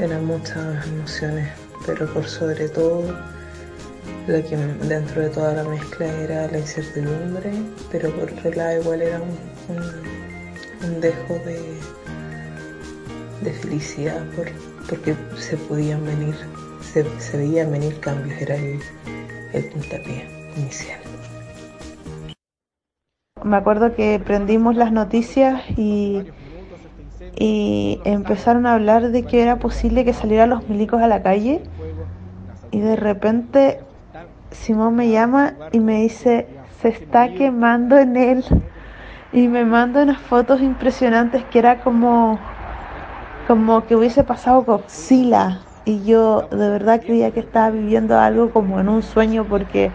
eran 0.01 0.25
muchas 0.25 0.87
emociones, 0.89 1.49
pero 1.87 2.13
por 2.13 2.27
sobre 2.27 2.69
todo, 2.69 3.17
la 4.27 4.43
que 4.43 4.57
dentro 4.57 5.23
de 5.23 5.29
toda 5.31 5.53
la 5.55 5.65
mezcla 5.65 6.07
era 6.07 6.49
la 6.49 6.59
incertidumbre, 6.59 7.53
pero 7.93 8.11
por 8.11 8.33
otro 8.33 8.51
lado 8.51 8.81
igual 8.81 9.03
era 9.03 9.21
un, 9.21 9.77
un, 9.77 10.89
un 10.89 11.01
dejo 11.01 11.35
de, 11.45 11.61
de 13.43 13.53
felicidad 13.53 14.25
por, 14.35 14.49
porque 14.89 15.15
se 15.37 15.57
podían 15.57 16.05
venir, 16.05 16.35
se, 16.81 17.37
veían 17.37 17.73
venir 17.73 17.99
cambios, 18.01 18.41
era 18.41 18.57
el, 18.57 18.81
el 19.53 19.65
puntapié 19.67 20.27
inicial. 20.57 21.01
Me 23.43 23.57
acuerdo 23.57 23.95
que 23.95 24.21
prendimos 24.25 24.77
las 24.77 24.93
noticias 24.93 25.63
y, 25.77 26.23
y 27.37 28.01
empezaron 28.05 28.67
a 28.67 28.75
hablar 28.75 29.11
de 29.11 29.25
que 29.25 29.43
era 29.43 29.59
posible 29.59 30.05
que 30.05 30.13
salieran 30.13 30.51
los 30.51 30.69
milicos 30.69 31.03
a 31.03 31.09
la 31.09 31.23
calle 31.23 31.63
y 32.71 32.81
de 32.81 32.97
repente 32.97 33.81
Simón 34.51 34.97
me 34.97 35.11
llama 35.11 35.55
y 35.73 35.81
me 35.81 36.03
dice, 36.03 36.47
se 36.81 36.89
está 36.89 37.33
quemando 37.33 37.99
en 37.99 38.17
él. 38.17 38.45
Y 39.33 39.49
me 39.49 39.65
manda 39.65 40.03
unas 40.03 40.21
fotos 40.21 40.61
impresionantes 40.61 41.45
que 41.45 41.59
era 41.59 41.81
como, 41.81 42.39
como 43.47 43.87
que 43.87 43.97
hubiese 43.97 44.25
pasado 44.25 44.63
Godzilla. 44.63 45.61
Y 45.85 46.05
yo 46.05 46.43
de 46.51 46.69
verdad 46.69 47.01
creía 47.01 47.33
que 47.33 47.41
estaba 47.41 47.71
viviendo 47.71 48.19
algo 48.19 48.51
como 48.51 48.79
en 48.79 48.89
un 48.89 49.03
sueño 49.03 49.45
porque 49.45 49.91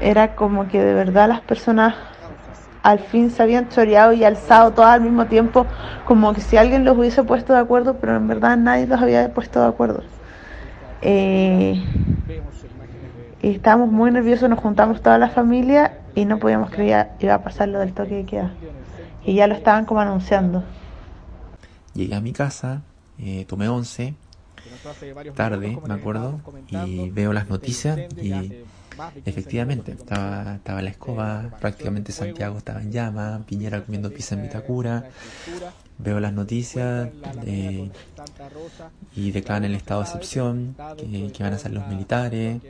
era 0.00 0.34
como 0.34 0.66
que 0.68 0.82
de 0.82 0.94
verdad 0.94 1.28
las 1.28 1.40
personas 1.40 1.94
al 2.82 3.00
fin 3.00 3.30
se 3.30 3.42
habían 3.42 3.68
choreado 3.68 4.12
y 4.12 4.24
alzado 4.24 4.72
todas 4.72 4.94
al 4.94 5.02
mismo 5.02 5.26
tiempo, 5.26 5.66
como 6.06 6.32
que 6.32 6.40
si 6.40 6.56
alguien 6.56 6.84
los 6.84 6.96
hubiese 6.96 7.22
puesto 7.22 7.52
de 7.52 7.58
acuerdo, 7.58 7.96
pero 8.00 8.16
en 8.16 8.26
verdad 8.28 8.56
nadie 8.56 8.86
los 8.86 9.00
había 9.00 9.34
puesto 9.34 9.60
de 9.60 9.66
acuerdo. 9.66 10.02
Eh, 11.02 11.84
y 13.42 13.50
estábamos 13.50 13.90
muy 13.90 14.10
nerviosos, 14.10 14.48
nos 14.48 14.58
juntamos 14.58 15.02
toda 15.02 15.18
la 15.18 15.28
familia 15.28 15.98
y 16.14 16.24
no 16.24 16.38
podíamos 16.38 16.70
creer 16.70 17.08
que 17.18 17.26
iba 17.26 17.34
a 17.34 17.42
pasar 17.42 17.68
lo 17.68 17.78
del 17.78 17.92
toque 17.92 18.16
de 18.16 18.24
queda. 18.24 18.50
Y 19.24 19.34
ya 19.34 19.46
lo 19.46 19.54
estaban 19.54 19.84
como 19.84 20.00
anunciando. 20.00 20.62
Llegué 21.98 22.14
a 22.14 22.20
mi 22.20 22.32
casa, 22.32 22.82
eh, 23.18 23.44
tomé 23.48 23.68
once, 23.68 24.14
tarde, 25.34 25.76
me 25.84 25.94
acuerdo, 25.94 26.40
y 26.68 27.10
veo 27.10 27.32
las 27.32 27.48
noticias 27.48 27.98
y 28.22 28.52
efectivamente 29.24 29.90
estaba, 29.90 30.54
estaba 30.54 30.80
la 30.80 30.90
escoba, 30.90 31.56
prácticamente 31.60 32.12
Santiago 32.12 32.58
estaba 32.58 32.80
en 32.82 32.92
llamas, 32.92 33.42
Piñera 33.46 33.82
comiendo 33.84 34.12
pizza 34.12 34.36
en 34.36 34.42
Vitacura, 34.42 35.10
veo 35.98 36.20
las 36.20 36.32
noticias 36.32 37.08
eh, 37.44 37.90
y 39.16 39.32
declaran 39.32 39.64
el 39.64 39.74
estado 39.74 40.02
de 40.02 40.06
excepción, 40.06 40.76
que, 40.96 41.32
que 41.32 41.42
van 41.42 41.54
a 41.54 41.58
ser 41.58 41.72
los 41.72 41.88
militares, 41.88 42.62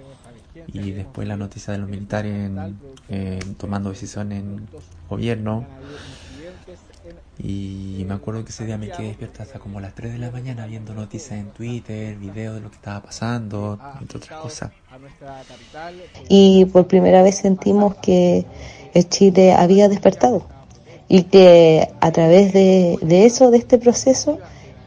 y 0.68 0.90
después 0.92 1.28
la 1.28 1.36
noticia 1.36 1.74
de 1.74 1.80
los 1.80 1.90
militares 1.90 2.34
en, 2.34 2.78
eh, 3.10 3.40
tomando 3.58 3.90
decisiones 3.90 4.40
en 4.40 4.66
gobierno. 5.06 5.66
Y 7.38 8.04
me 8.06 8.14
acuerdo 8.14 8.44
que 8.44 8.50
ese 8.50 8.66
día 8.66 8.78
me 8.78 8.90
quedé 8.90 9.08
despierto 9.08 9.42
hasta 9.42 9.60
como 9.60 9.80
las 9.80 9.94
3 9.94 10.12
de 10.12 10.18
la 10.18 10.30
mañana 10.30 10.66
viendo 10.66 10.92
noticias 10.92 11.38
en 11.38 11.50
Twitter, 11.50 12.16
videos 12.16 12.56
de 12.56 12.60
lo 12.60 12.70
que 12.70 12.76
estaba 12.76 13.00
pasando, 13.00 13.78
entre 14.00 14.18
otras 14.18 14.40
cosas. 14.40 14.70
Y 16.28 16.64
por 16.66 16.88
primera 16.88 17.22
vez 17.22 17.36
sentimos 17.36 17.94
que 17.96 18.44
Chile 19.08 19.52
había 19.52 19.88
despertado 19.88 20.42
y 21.08 21.24
que 21.24 21.88
a 22.00 22.10
través 22.10 22.52
de, 22.52 22.98
de 23.02 23.24
eso, 23.24 23.50
de 23.50 23.58
este 23.58 23.78
proceso, 23.78 24.38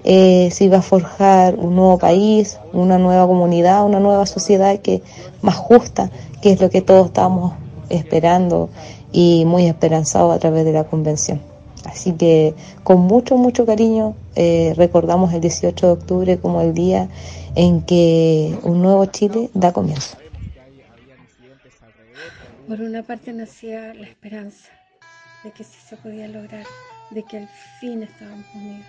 eh, 0.04 0.50
se 0.52 0.66
iba 0.66 0.80
a 0.80 0.82
forjar 0.82 1.56
un 1.56 1.76
nuevo 1.76 2.00
país, 2.00 2.58
una 2.74 2.98
nueva 2.98 3.28
comunidad, 3.28 3.86
una 3.86 4.00
nueva 4.00 4.26
sociedad 4.26 4.80
que 4.80 5.04
más 5.42 5.56
justa, 5.56 6.10
que 6.42 6.52
es 6.52 6.62
lo 6.62 6.70
que 6.70 6.82
todos 6.82 7.08
estábamos 7.08 7.54
esperando 7.90 8.70
y 9.12 9.46
muy 9.46 9.68
esperanzados 9.68 10.36
a 10.36 10.40
través 10.40 10.66
de 10.66 10.74
la 10.74 10.86
convención. 10.86 11.51
Así 11.92 12.14
que 12.14 12.56
con 12.84 13.02
mucho, 13.02 13.38
mucho 13.38 13.66
cariño 13.66 14.16
eh, 14.36 14.74
recordamos 14.78 15.34
el 15.34 15.42
18 15.42 15.86
de 15.86 15.92
octubre 15.92 16.38
como 16.40 16.62
el 16.62 16.74
día 16.74 17.10
en 17.56 17.82
que 17.82 18.58
un 18.64 18.82
nuevo 18.82 19.06
Chile 19.06 19.50
da 19.54 19.74
comienzo. 19.74 20.18
Por 22.68 22.82
una 22.82 23.04
parte 23.04 23.34
nacía 23.34 23.94
la 23.94 24.08
esperanza 24.08 24.70
de 25.44 25.52
que 25.52 25.64
sí 25.64 25.78
se 25.86 25.98
podía 25.98 26.28
lograr, 26.28 26.66
de 27.10 27.24
que 27.24 27.38
al 27.40 27.50
fin 27.80 28.04
estábamos 28.04 28.46
unidos 28.56 28.86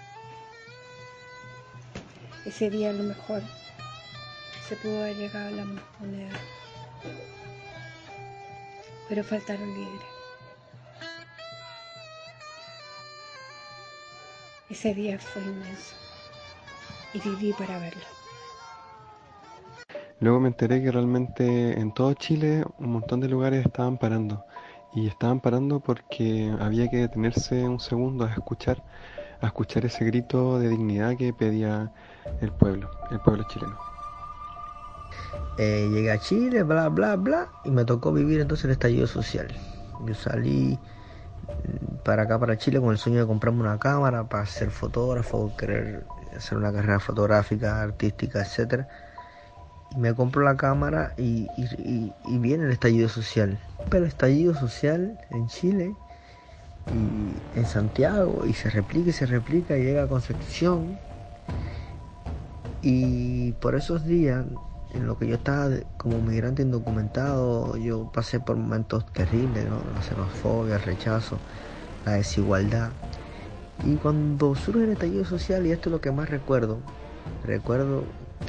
ese 2.45 2.71
día 2.71 2.91
a 2.91 2.93
lo 2.93 3.05
mejor 3.05 3.43
se 4.69 4.77
pudo 4.77 5.03
haber 5.03 5.17
llegado 5.17 5.49
a 5.49 5.51
la 5.51 5.65
moneda. 5.65 6.39
Pero 9.09 9.25
faltaron 9.25 9.69
líderes. 9.75 10.12
Ese 14.73 14.95
día 14.95 15.19
fue 15.19 15.43
inmenso 15.43 15.95
y 17.13 17.21
viví 17.21 17.53
para 17.53 17.79
verlo. 17.79 18.01
Luego 20.21 20.41
me 20.41 20.49
enteré 20.49 20.83
que 20.83 20.91
realmente 20.91 21.79
en 21.79 21.93
todo 21.93 22.15
Chile 22.15 22.65
un 22.79 22.93
montón 22.93 23.21
de 23.21 23.29
lugares 23.29 23.67
estaban 23.67 23.99
parando. 23.99 24.47
Y 24.95 25.09
estaban 25.09 25.41
parando 25.41 25.81
porque 25.81 26.51
había 26.59 26.89
que 26.89 26.97
detenerse 26.97 27.65
un 27.65 27.81
segundo 27.81 28.25
a 28.25 28.31
escuchar, 28.31 28.83
a 29.43 29.47
escuchar 29.49 29.85
ese 29.85 30.07
grito 30.07 30.59
de 30.59 30.71
dignidad 30.71 31.19
que 31.19 31.35
pedía 31.35 31.93
el 32.41 32.51
pueblo, 32.51 32.91
el 33.11 33.21
pueblo 33.21 33.45
chileno. 33.49 33.77
Eh, 35.59 35.87
llegué 35.93 36.13
a 36.13 36.19
Chile, 36.19 36.63
bla, 36.63 36.89
bla, 36.89 37.17
bla, 37.17 37.51
y 37.67 37.71
me 37.71 37.85
tocó 37.85 38.11
vivir 38.11 38.41
entonces 38.41 38.65
el 38.65 38.71
estallido 38.71 39.07
social. 39.07 39.49
Yo 40.07 40.15
salí 40.15 40.79
para 42.05 42.23
acá, 42.23 42.39
para 42.39 42.59
Chile, 42.59 42.81
con 42.81 42.91
el 42.91 42.99
sueño 42.99 43.21
de 43.21 43.27
comprarme 43.27 43.61
una 43.61 43.79
cámara 43.79 44.25
para 44.25 44.47
ser 44.47 44.71
fotógrafo, 44.71 45.55
querer 45.57 46.05
hacer 46.37 46.59
una 46.59 46.73
carrera 46.73 47.01
fotográfica, 47.01 47.83
artística, 47.83 48.41
etcétera 48.41 48.89
me 49.97 50.15
compro 50.15 50.43
la 50.43 50.57
cámara 50.57 51.15
y, 51.17 51.47
viene 52.27 52.65
el 52.65 52.73
estallido 52.73 53.09
social. 53.09 53.59
Pero 53.91 54.07
estallido 54.07 54.55
social 54.55 55.19
en 55.31 55.49
Chile 55.49 55.95
y 56.89 57.59
en 57.59 57.67
Santiago 57.67 58.45
y 58.47 58.55
se 58.55 58.71
replica 58.71 59.11
y 59.11 59.13
se 59.13 59.27
replica 59.27 59.77
y 59.77 59.85
llega 59.85 60.05
a 60.05 60.09
Concepción. 60.09 60.99
Y 62.83 63.53
por 63.53 63.75
esos 63.75 64.05
días, 64.05 64.45
en 64.95 65.07
lo 65.07 65.17
que 65.17 65.27
yo 65.27 65.37
estaba 65.37 65.71
como 65.97 66.21
migrante 66.21 66.63
indocumentado, 66.63 67.77
yo 67.77 68.11
pasé 68.13 68.41
por 68.41 68.57
momentos 68.57 69.07
terribles, 69.13 69.67
¿no? 69.69 69.83
la 69.95 70.03
xenofobia, 70.03 70.77
el 70.77 70.83
rechazo, 70.83 71.39
la 72.05 72.13
desigualdad. 72.13 72.93
Y 73.83 73.97
cuando 73.97 74.55
surge 74.55 74.85
el 74.85 74.91
estallido 74.91 75.25
social, 75.25 75.67
y 75.67 75.73
esto 75.73 75.89
es 75.89 75.93
lo 75.93 76.01
que 76.01 76.13
más 76.13 76.29
recuerdo, 76.29 76.79
recuerdo 77.43 78.05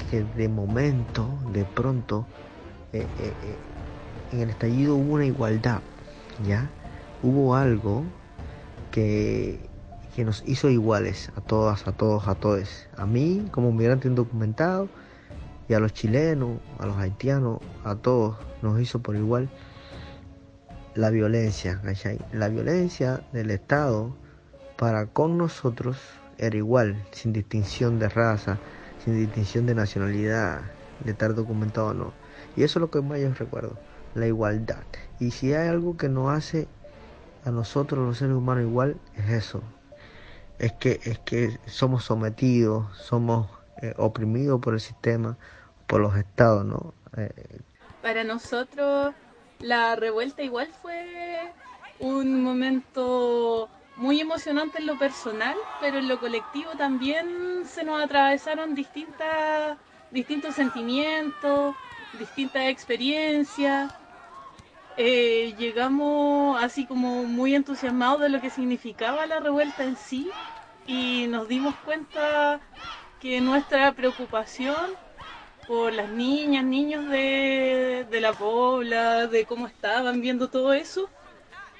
que 0.09 0.23
de 0.23 0.49
momento, 0.49 1.39
de 1.47 1.65
pronto, 1.65 2.27
eh, 2.91 3.07
eh, 3.17 3.33
eh, 3.41 3.57
en 4.31 4.41
el 4.41 4.49
estallido 4.49 4.95
hubo 4.95 5.13
una 5.13 5.25
igualdad, 5.25 5.81
¿ya? 6.43 6.69
Hubo 7.21 7.55
algo 7.55 8.03
que, 8.91 9.69
que 10.15 10.25
nos 10.25 10.43
hizo 10.45 10.69
iguales 10.69 11.31
a 11.35 11.41
todas, 11.41 11.87
a 11.87 11.93
todos, 11.93 12.27
a 12.27 12.35
todos. 12.35 12.69
A 12.97 13.05
mí, 13.05 13.45
como 13.51 13.71
migrante 13.71 14.07
indocumentado, 14.09 14.89
a 15.73 15.79
los 15.79 15.93
chilenos, 15.93 16.59
a 16.79 16.85
los 16.85 16.97
haitianos, 16.97 17.59
a 17.83 17.95
todos, 17.95 18.37
nos 18.61 18.79
hizo 18.79 19.01
por 19.01 19.15
igual 19.15 19.49
la 20.95 21.09
violencia, 21.09 21.81
La 22.31 22.49
violencia 22.49 23.21
del 23.31 23.51
Estado 23.51 24.15
para 24.77 25.07
con 25.07 25.37
nosotros 25.37 25.97
era 26.37 26.55
igual, 26.55 27.03
sin 27.11 27.33
distinción 27.33 27.99
de 27.99 28.09
raza, 28.09 28.59
sin 29.03 29.17
distinción 29.17 29.65
de 29.65 29.75
nacionalidad, 29.75 30.61
de 31.03 31.11
estar 31.11 31.33
documentado 31.33 31.87
o 31.87 31.93
no. 31.93 32.13
Y 32.55 32.63
eso 32.63 32.79
es 32.79 32.81
lo 32.81 32.91
que 32.91 33.01
más 33.01 33.19
yo 33.19 33.33
recuerdo, 33.33 33.77
la 34.13 34.27
igualdad. 34.27 34.83
Y 35.19 35.31
si 35.31 35.53
hay 35.53 35.67
algo 35.67 35.97
que 35.97 36.09
nos 36.09 36.29
hace 36.29 36.67
a 37.45 37.51
nosotros 37.51 38.05
los 38.05 38.17
seres 38.17 38.35
humanos 38.35 38.63
igual, 38.63 38.97
es 39.15 39.29
eso. 39.29 39.61
Es 40.59 40.73
que, 40.73 40.99
es 41.03 41.19
que 41.19 41.59
somos 41.65 42.05
sometidos, 42.05 42.95
somos 42.97 43.49
eh, 43.81 43.93
oprimidos 43.97 44.61
por 44.61 44.75
el 44.75 44.79
sistema, 44.79 45.37
los 46.01 46.15
estados, 46.17 46.65
¿no? 46.65 46.95
Eh, 47.17 47.61
Para 48.01 48.23
nosotros 48.23 49.15
la 49.59 49.95
revuelta 49.95 50.43
igual 50.43 50.73
fue 50.73 51.55
un 51.97 52.41
momento 52.41 53.71
muy 53.95 54.19
emocionante 54.19 54.79
en 54.79 54.87
lo 54.87 54.97
personal, 54.97 55.57
pero 55.77 55.99
en 55.99 56.07
lo 56.07 56.19
colectivo 56.19 56.75
también 56.75 57.65
se 57.65 57.83
nos 57.83 58.01
atravesaron 58.03 58.73
distintas, 58.75 59.77
distintos 60.09 60.55
sentimientos, 60.55 61.75
distintas 62.11 62.67
experiencias. 62.69 63.91
Eh, 64.95 65.55
llegamos 65.57 66.61
así 66.63 66.85
como 66.85 67.25
muy 67.25 67.55
entusiasmados 67.55 68.21
de 68.21 68.29
lo 68.29 68.39
que 68.41 68.49
significaba 68.51 69.25
la 69.25 69.39
revuelta 69.39 69.85
en 69.85 69.95
sí 69.95 70.35
y 70.85 71.27
nos 71.29 71.47
dimos 71.47 71.79
cuenta 71.79 72.61
que 73.19 73.41
nuestra 73.41 73.93
preocupación 73.95 74.91
por 75.65 75.93
las 75.93 76.09
niñas, 76.09 76.65
niños 76.65 77.07
de, 77.09 78.05
de 78.09 78.21
la 78.21 78.35
pobla, 78.37 79.27
de 79.27 79.45
cómo 79.45 79.67
estaban 79.67 80.21
viendo 80.21 80.49
todo 80.49 80.73
eso, 80.73 81.13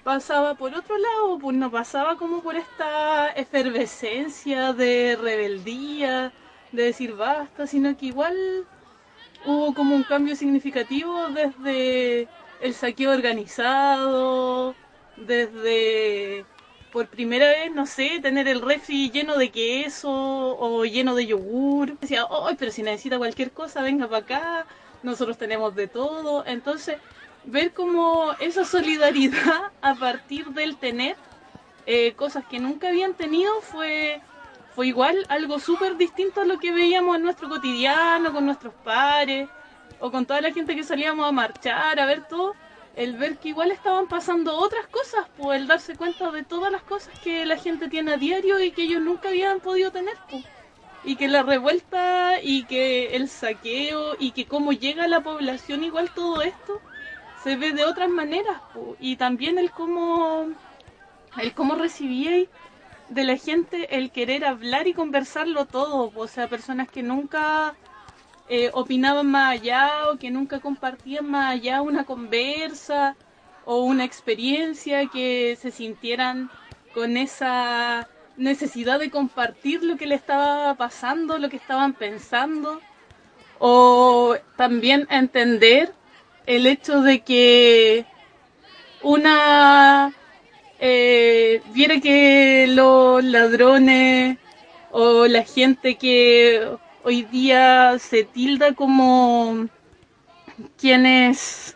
pasaba 0.04 0.56
por 0.58 0.76
otro 0.76 0.98
lado, 0.98 1.40
pues 1.40 1.58
no 1.58 1.72
pasaba 1.72 2.18
como 2.18 2.44
por 2.44 2.56
esta 2.58 3.30
efervescencia 3.32 4.74
de 4.74 5.18
rebeldía, 5.20 6.36
de 6.72 6.84
decir 6.86 7.14
basta, 7.16 7.68
sino 7.68 7.96
que 7.98 8.08
igual 8.08 8.70
hubo 9.42 9.74
como 9.74 9.96
un 9.96 10.04
cambio 10.04 10.36
significativo 10.36 11.30
desde 11.30 12.32
el 12.60 12.74
saqueo 12.74 13.12
organizado, 13.12 14.80
desde 15.16 16.48
por 16.94 17.08
primera 17.08 17.48
vez, 17.48 17.74
no 17.74 17.88
sé, 17.88 18.20
tener 18.22 18.48
el 18.48 18.62
refri 18.62 19.10
lleno 19.10 19.36
de 19.36 19.50
queso 19.50 20.12
o 20.12 20.86
lleno 20.86 21.16
de 21.16 21.26
yogur. 21.26 21.98
Decía, 22.00 22.28
ay, 22.30 22.56
pero 22.58 22.72
si 22.72 22.84
necesita 22.84 23.18
cualquier 23.18 23.52
cosa, 23.52 23.82
venga 23.82 24.08
para 24.08 24.24
acá, 24.24 24.66
nosotros 25.02 25.40
tenemos 25.40 25.74
de 25.74 25.88
todo. 25.88 26.46
Entonces, 26.46 26.98
ver 27.46 27.74
como 27.74 28.34
esa 28.40 28.64
solidaridad 28.64 29.72
a 29.82 29.96
partir 29.96 30.46
del 30.50 30.78
tener 30.78 31.16
eh, 31.88 32.14
cosas 32.14 32.46
que 32.46 32.60
nunca 32.60 32.90
habían 32.90 33.16
tenido 33.16 33.60
fue, 33.62 34.22
fue 34.76 34.86
igual 34.86 35.26
algo 35.30 35.58
súper 35.58 35.98
distinto 35.98 36.42
a 36.42 36.46
lo 36.46 36.60
que 36.60 36.72
veíamos 36.72 37.16
en 37.16 37.24
nuestro 37.24 37.50
cotidiano, 37.50 38.32
con 38.32 38.46
nuestros 38.46 38.74
pares, 38.84 39.50
o 40.00 40.12
con 40.12 40.28
toda 40.28 40.42
la 40.42 40.52
gente 40.52 40.76
que 40.76 40.84
salíamos 40.84 41.28
a 41.28 41.32
marchar, 41.32 42.00
a 42.00 42.06
ver 42.06 42.28
todo, 42.28 42.54
el 42.94 43.18
ver 43.18 43.40
que 43.40 43.50
igual 43.50 43.72
estaban 43.72 44.08
pasando 44.08 44.56
otras 44.58 44.88
cosas, 44.90 45.28
pues 45.36 45.60
el 45.60 45.68
darse 45.68 45.96
cuenta 45.98 46.32
de 46.32 46.44
todas 46.46 46.72
las 46.72 46.84
cosas 46.84 47.16
que 47.18 47.46
la 47.46 47.58
gente 47.58 47.90
tiene 47.90 48.14
a 48.14 48.18
diario 48.18 48.60
y 48.62 48.72
que 48.74 48.84
ellos 48.84 49.02
nunca 49.02 49.30
habían 49.30 49.62
podido 49.62 49.92
tener, 49.92 50.22
pues. 50.28 50.46
Y 51.04 51.18
que 51.18 51.28
la 51.28 51.44
revuelta 51.44 52.42
y 52.42 52.66
que 52.66 53.16
el 53.16 53.30
saqueo 53.30 54.16
y 54.18 54.32
que 54.34 54.48
cómo 54.48 54.72
llega 54.74 55.06
a 55.06 55.08
la 55.10 55.22
población 55.22 55.84
igual 55.84 56.12
todo 56.12 56.42
esto 56.42 56.84
se 57.36 57.58
ve 57.58 57.74
de 57.74 57.86
otras 57.86 58.10
maneras 58.10 58.64
y 59.00 59.18
también 59.18 59.58
el 59.60 59.74
cómo 59.74 60.48
el 61.38 61.54
cómo 61.54 61.76
recibí 61.76 62.50
de 63.08 63.24
la 63.24 63.38
gente 63.38 63.98
el 63.98 64.12
querer 64.12 64.46
hablar 64.46 64.88
y 64.88 64.94
conversarlo 64.94 65.68
todo 65.68 66.12
o 66.16 66.28
sea 66.28 66.48
personas 66.50 66.90
que 66.90 67.04
nunca 67.04 67.78
eh, 68.50 68.70
opinaban 68.74 69.28
más 69.28 69.54
allá 69.54 70.10
o 70.12 70.18
que 70.18 70.30
nunca 70.30 70.60
compartían 70.60 71.30
más 71.30 71.54
allá 71.54 71.82
una 71.82 72.06
conversa 72.06 73.16
o 73.66 73.84
una 73.84 74.04
experiencia 74.04 75.08
que 75.08 75.58
se 75.62 75.72
sintieran 75.72 76.50
con 76.94 77.18
esa 77.18 78.08
necesidad 78.38 79.00
de 79.00 79.10
compartir 79.10 79.84
lo 79.84 79.96
que 79.96 80.08
le 80.08 80.16
estaba 80.16 80.76
pasando, 80.76 81.38
lo 81.38 81.50
que 81.50 81.58
estaban 81.58 81.94
pensando 81.94 82.82
o 83.60 84.36
también 84.58 85.08
entender 85.10 85.94
el 86.46 86.68
hecho 86.68 87.02
de 87.02 87.22
que 87.22 88.06
una 89.02 90.14
eh, 90.80 91.62
viera 91.74 92.00
que 92.02 92.68
los 92.68 93.24
ladrones 93.24 94.38
o 94.92 95.28
la 95.28 95.44
gente 95.44 95.96
que 95.96 96.78
hoy 97.04 97.24
día 97.24 97.98
se 98.00 98.24
tilda 98.24 98.74
como 98.74 99.68
quienes 100.78 101.76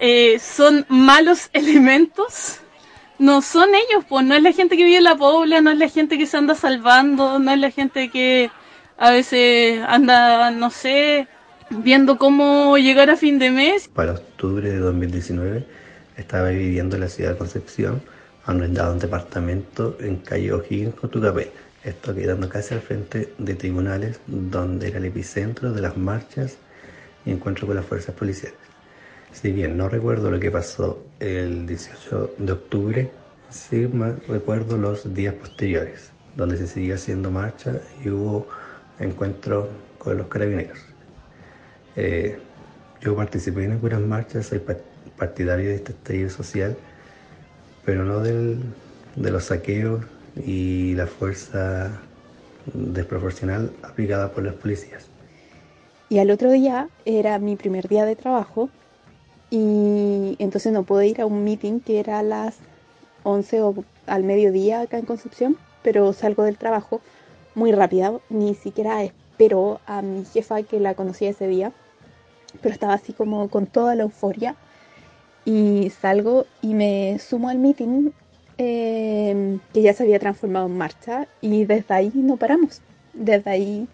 eh, 0.00 0.38
son 0.38 0.84
malos 0.88 1.50
elementos, 1.52 2.60
no 3.18 3.40
son 3.42 3.70
ellos, 3.74 4.04
pues 4.08 4.24
no 4.26 4.34
es 4.34 4.42
la 4.42 4.52
gente 4.52 4.76
que 4.76 4.84
vive 4.84 4.98
en 4.98 5.04
la 5.04 5.16
pobla, 5.16 5.60
no 5.60 5.70
es 5.70 5.78
la 5.78 5.88
gente 5.88 6.18
que 6.18 6.26
se 6.26 6.36
anda 6.36 6.54
salvando, 6.54 7.38
no 7.38 7.52
es 7.52 7.58
la 7.58 7.70
gente 7.70 8.10
que 8.10 8.50
a 8.98 9.10
veces 9.10 9.80
anda, 9.86 10.50
no 10.50 10.70
sé, 10.70 11.28
viendo 11.70 12.18
cómo 12.18 12.76
llegar 12.78 13.10
a 13.10 13.16
fin 13.16 13.38
de 13.38 13.50
mes. 13.50 13.88
Para 13.88 14.12
octubre 14.12 14.70
de 14.70 14.78
2019 14.78 15.66
estaba 16.16 16.50
viviendo 16.50 16.96
en 16.96 17.02
la 17.02 17.08
ciudad 17.08 17.32
de 17.32 17.38
Concepción, 17.38 18.02
arrendado 18.44 18.92
un 18.92 18.98
departamento 18.98 19.96
en 20.00 20.16
calle 20.16 20.52
O'Higgins, 20.52 20.94
Cotucapé. 20.94 21.52
Esto 21.84 22.14
quedando 22.14 22.48
casi 22.48 22.74
al 22.74 22.80
frente 22.80 23.34
de 23.38 23.54
tribunales, 23.54 24.20
donde 24.28 24.88
era 24.88 24.98
el 24.98 25.06
epicentro 25.06 25.72
de 25.72 25.80
las 25.80 25.96
marchas 25.96 26.56
y 27.24 27.32
encuentro 27.32 27.66
con 27.66 27.74
las 27.74 27.84
fuerzas 27.84 28.14
policiales. 28.14 28.58
Si 29.32 29.50
bien 29.50 29.76
no 29.76 29.88
recuerdo 29.88 30.30
lo 30.30 30.38
que 30.38 30.52
pasó 30.52 31.04
el 31.18 31.66
18 31.66 32.34
de 32.38 32.52
octubre, 32.52 33.10
sí 33.50 33.90
recuerdo 34.28 34.78
los 34.78 35.12
días 35.12 35.34
posteriores, 35.34 36.12
donde 36.36 36.56
se 36.56 36.68
seguía 36.68 36.94
haciendo 36.94 37.32
marcha 37.32 37.80
y 38.04 38.10
hubo 38.10 38.46
encuentro 39.00 39.68
con 39.98 40.18
los 40.18 40.28
carabineros. 40.28 40.78
Eh, 41.96 42.38
yo 43.00 43.16
participé 43.16 43.64
en 43.64 43.72
algunas 43.72 44.00
marchas, 44.00 44.46
soy 44.46 44.62
partidario 45.16 45.70
de 45.70 45.74
este 45.74 45.92
estallido 45.92 46.30
social, 46.30 46.76
pero 47.84 48.04
no 48.04 48.20
del, 48.20 48.60
de 49.16 49.30
los 49.32 49.46
saqueos 49.46 50.04
y 50.36 50.94
la 50.94 51.06
fuerza 51.06 52.00
desproporcional 52.74 53.72
aplicada 53.82 54.32
por 54.32 54.44
las 54.44 54.54
policías. 54.54 55.08
Y 56.08 56.18
al 56.18 56.30
otro 56.30 56.50
día 56.50 56.88
era 57.04 57.38
mi 57.38 57.56
primer 57.56 57.88
día 57.88 58.04
de 58.04 58.16
trabajo 58.16 58.68
y 59.50 60.36
entonces 60.38 60.72
no 60.72 60.82
pude 60.82 61.06
ir 61.06 61.20
a 61.20 61.26
un 61.26 61.44
meeting 61.44 61.80
que 61.80 62.00
era 62.00 62.18
a 62.18 62.22
las 62.22 62.58
11 63.22 63.62
o 63.62 63.84
al 64.06 64.24
mediodía 64.24 64.80
acá 64.80 64.98
en 64.98 65.06
Concepción, 65.06 65.56
pero 65.82 66.12
salgo 66.12 66.42
del 66.42 66.58
trabajo 66.58 67.00
muy 67.54 67.72
rápida, 67.72 68.12
ni 68.30 68.54
siquiera 68.54 69.02
espero 69.02 69.80
a 69.86 70.02
mi 70.02 70.24
jefa 70.24 70.62
que 70.62 70.80
la 70.80 70.94
conocía 70.94 71.30
ese 71.30 71.48
día, 71.48 71.72
pero 72.60 72.72
estaba 72.72 72.94
así 72.94 73.12
como 73.12 73.48
con 73.48 73.66
toda 73.66 73.94
la 73.94 74.04
euforia 74.04 74.56
y 75.44 75.90
salgo 76.00 76.46
y 76.60 76.74
me 76.74 77.18
sumo 77.18 77.48
al 77.48 77.58
meeting 77.58 78.10
eh, 78.62 79.58
que 79.72 79.82
ya 79.82 79.92
se 79.92 80.04
había 80.04 80.18
transformado 80.18 80.66
en 80.66 80.76
marcha 80.76 81.26
y 81.40 81.64
desde 81.64 81.94
ahí 81.94 82.12
no 82.14 82.36
paramos, 82.36 82.80
desde 83.12 83.50
ahí 83.50 83.88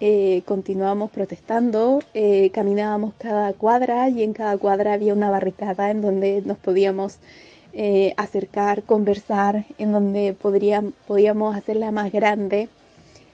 eh, 0.00 0.42
continuábamos 0.44 1.10
protestando, 1.10 2.00
eh, 2.14 2.50
caminábamos 2.50 3.14
cada 3.18 3.52
cuadra 3.52 4.08
y 4.08 4.22
en 4.22 4.32
cada 4.32 4.56
cuadra 4.56 4.92
había 4.92 5.12
una 5.12 5.28
barricada 5.28 5.90
en 5.90 6.02
donde 6.02 6.40
nos 6.42 6.56
podíamos 6.56 7.18
eh, 7.72 8.14
acercar, 8.16 8.84
conversar, 8.84 9.64
en 9.76 9.90
donde 9.90 10.34
podíamos 10.34 11.56
hacerla 11.56 11.90
más 11.90 12.12
grande, 12.12 12.68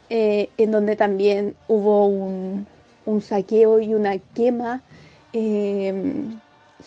en 0.08 0.70
donde 0.70 0.96
también 0.96 1.54
hubo 1.68 2.06
un, 2.06 2.66
saqueo 3.20 3.80
y 3.80 3.94
una 3.94 4.18
quema 4.18 4.82
em, 5.32 6.38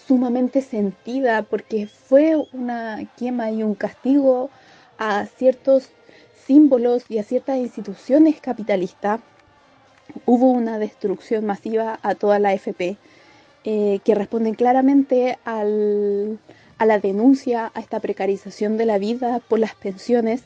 sumamente 0.06 0.62
sentida, 0.62 1.44
porque 1.44 1.88
fue 1.88 2.36
una 2.54 3.10
quema 3.18 3.52
y 3.52 3.64
un 3.64 3.76
castigo 3.76 4.50
a 4.98 5.26
ciertos 5.26 5.90
símbolos 6.46 7.04
y 7.10 7.18
a 7.18 7.24
ciertas 7.24 7.58
instituciones 7.58 8.40
capitalistas. 8.40 9.22
Hubo 10.26 10.52
una 10.52 10.80
destrucción 10.80 11.46
masiva 11.46 12.00
a 12.02 12.16
toda 12.16 12.40
la 12.40 12.54
FP 12.54 12.98
eh, 13.64 14.00
que 14.04 14.16
responden 14.16 14.56
claramente 14.56 15.38
al, 15.44 16.40
a 16.78 16.86
la 16.86 17.00
denuncia, 17.00 17.72
a 17.74 17.80
esta 17.80 18.00
precarización 18.00 18.78
de 18.78 18.86
la 18.86 18.98
vida 18.98 19.42
por 19.48 19.60
las 19.60 19.76
pensiones. 19.76 20.44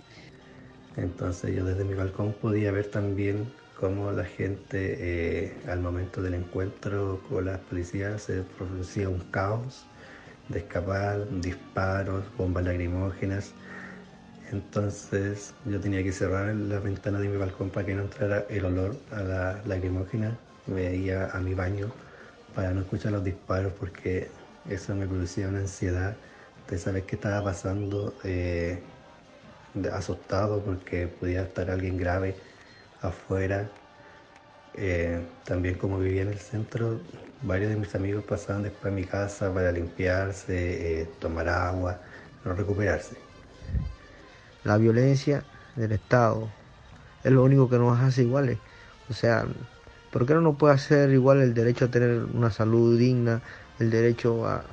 Entonces 0.98 1.56
yo 1.56 1.64
desde 1.64 1.84
mi 1.84 1.94
balcón 1.94 2.34
podía 2.34 2.72
ver 2.72 2.90
también 2.90 3.46
cómo 3.82 4.12
la 4.12 4.26
gente 4.26 4.96
eh, 5.00 5.54
al 5.68 5.80
momento 5.80 6.22
del 6.22 6.36
encuentro 6.36 7.20
con 7.28 7.46
las 7.46 7.58
policías 7.62 8.22
se 8.22 8.44
producía 8.44 9.10
un 9.10 9.20
caos 9.32 9.84
de 10.50 10.60
escapar, 10.60 11.28
disparos, 11.42 12.24
bombas 12.38 12.64
lacrimógenas. 12.64 13.52
Entonces 14.52 15.56
yo 15.66 15.80
tenía 15.80 16.04
que 16.04 16.12
cerrar 16.12 16.54
la 16.54 16.80
ventana 16.80 17.20
de 17.20 17.28
mi 17.28 17.38
balcón 17.38 17.72
para 17.72 17.86
que 17.86 17.96
no 17.96 18.04
entrara 18.04 18.46
el 18.50 18.66
olor 18.66 18.96
a 19.12 19.24
la 19.24 19.62
lacrimógena. 19.66 20.38
Me 20.68 20.96
iba 20.96 21.32
a 21.32 21.40
mi 21.40 21.56
baño 21.56 21.92
para 22.54 22.72
no 22.74 22.82
escuchar 22.82 23.14
los 23.14 23.24
disparos 23.24 23.74
porque 23.80 24.30
eso 24.70 24.94
me 24.94 25.08
producía 25.08 25.48
una 25.48 25.60
ansiedad 25.60 26.16
de 26.70 26.78
saber 26.78 27.04
qué 27.04 27.16
estaba 27.16 27.44
pasando, 27.44 28.14
eh, 28.24 28.80
asustado 29.92 30.62
porque 30.62 31.08
podía 31.08 31.42
estar 31.44 31.72
alguien 31.72 31.98
grave 31.98 32.36
afuera. 33.02 33.70
Eh, 34.74 35.28
también 35.44 35.76
como 35.76 36.00
vivía 36.00 36.22
en 36.22 36.30
el 36.30 36.40
centro, 36.40 37.02
varios 37.42 37.72
de 37.72 37.78
mis 37.78 37.94
amigos 37.96 38.24
pasaban 38.24 38.64
después 38.64 38.92
a 38.92 38.96
mi 38.96 39.04
casa 39.04 39.54
para 39.54 39.72
limpiarse, 39.72 41.02
eh, 41.02 41.06
tomar 41.20 41.50
agua, 41.50 42.00
no 42.46 42.54
recuperarse. 42.54 43.18
La 44.64 44.78
violencia 44.78 45.44
del 45.76 45.92
Estado 45.92 46.48
es 47.24 47.32
lo 47.32 47.44
único 47.44 47.70
que 47.70 47.78
nos 47.78 48.00
hace 48.00 48.24
iguales. 48.24 48.58
O 49.10 49.14
sea, 49.14 49.46
¿por 50.12 50.26
qué 50.26 50.34
no 50.34 50.42
nos 50.42 50.56
puede 50.58 50.74
hacer 50.74 51.10
igual 51.12 51.42
el 51.42 51.54
derecho 51.54 51.86
a 51.86 51.88
tener 51.90 52.26
una 52.34 52.52
salud 52.52 52.98
digna, 52.98 53.42
el 53.80 53.90
derecho 53.90 54.46
a, 54.48 54.64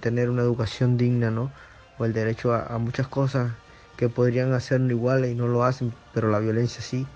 tener 0.00 0.30
una 0.30 0.42
educación 0.42 0.96
digna, 0.96 1.30
¿no? 1.30 1.50
O 1.98 2.04
el 2.04 2.12
derecho 2.12 2.54
a, 2.54 2.78
muchas 2.78 3.06
cosas 3.06 3.52
que 3.96 4.08
podrían 4.08 4.52
hacerlo 4.52 4.90
iguales 4.90 5.30
y 5.30 5.34
no 5.34 5.46
lo 5.46 5.64
hacen, 5.64 5.92
pero 6.12 6.30
la 6.30 6.38
violencia 6.38 6.82
sí. 6.82 7.06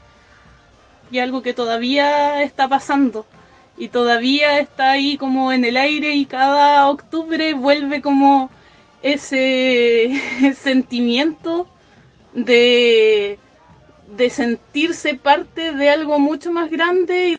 Y 1.11 1.18
algo 1.18 1.42
que 1.42 1.55
todavía 1.55 2.42
está 2.42 2.68
pasando 2.68 3.27
y 3.79 3.88
todavía 3.88 4.59
está 4.59 4.90
ahí 4.90 5.16
como 5.16 5.53
en 5.53 5.64
el 5.64 5.77
aire 5.77 6.14
y 6.14 6.27
cada 6.27 6.88
octubre 6.88 7.55
vuelve 7.55 8.03
como 8.03 8.51
ese 9.03 10.21
sentimiento 10.61 11.68
de, 12.35 13.38
de 14.16 14.31
sentirse 14.31 15.14
parte 15.14 15.73
de 15.73 15.90
algo 15.90 16.18
mucho 16.18 16.53
más 16.53 16.71
grande. 16.71 17.38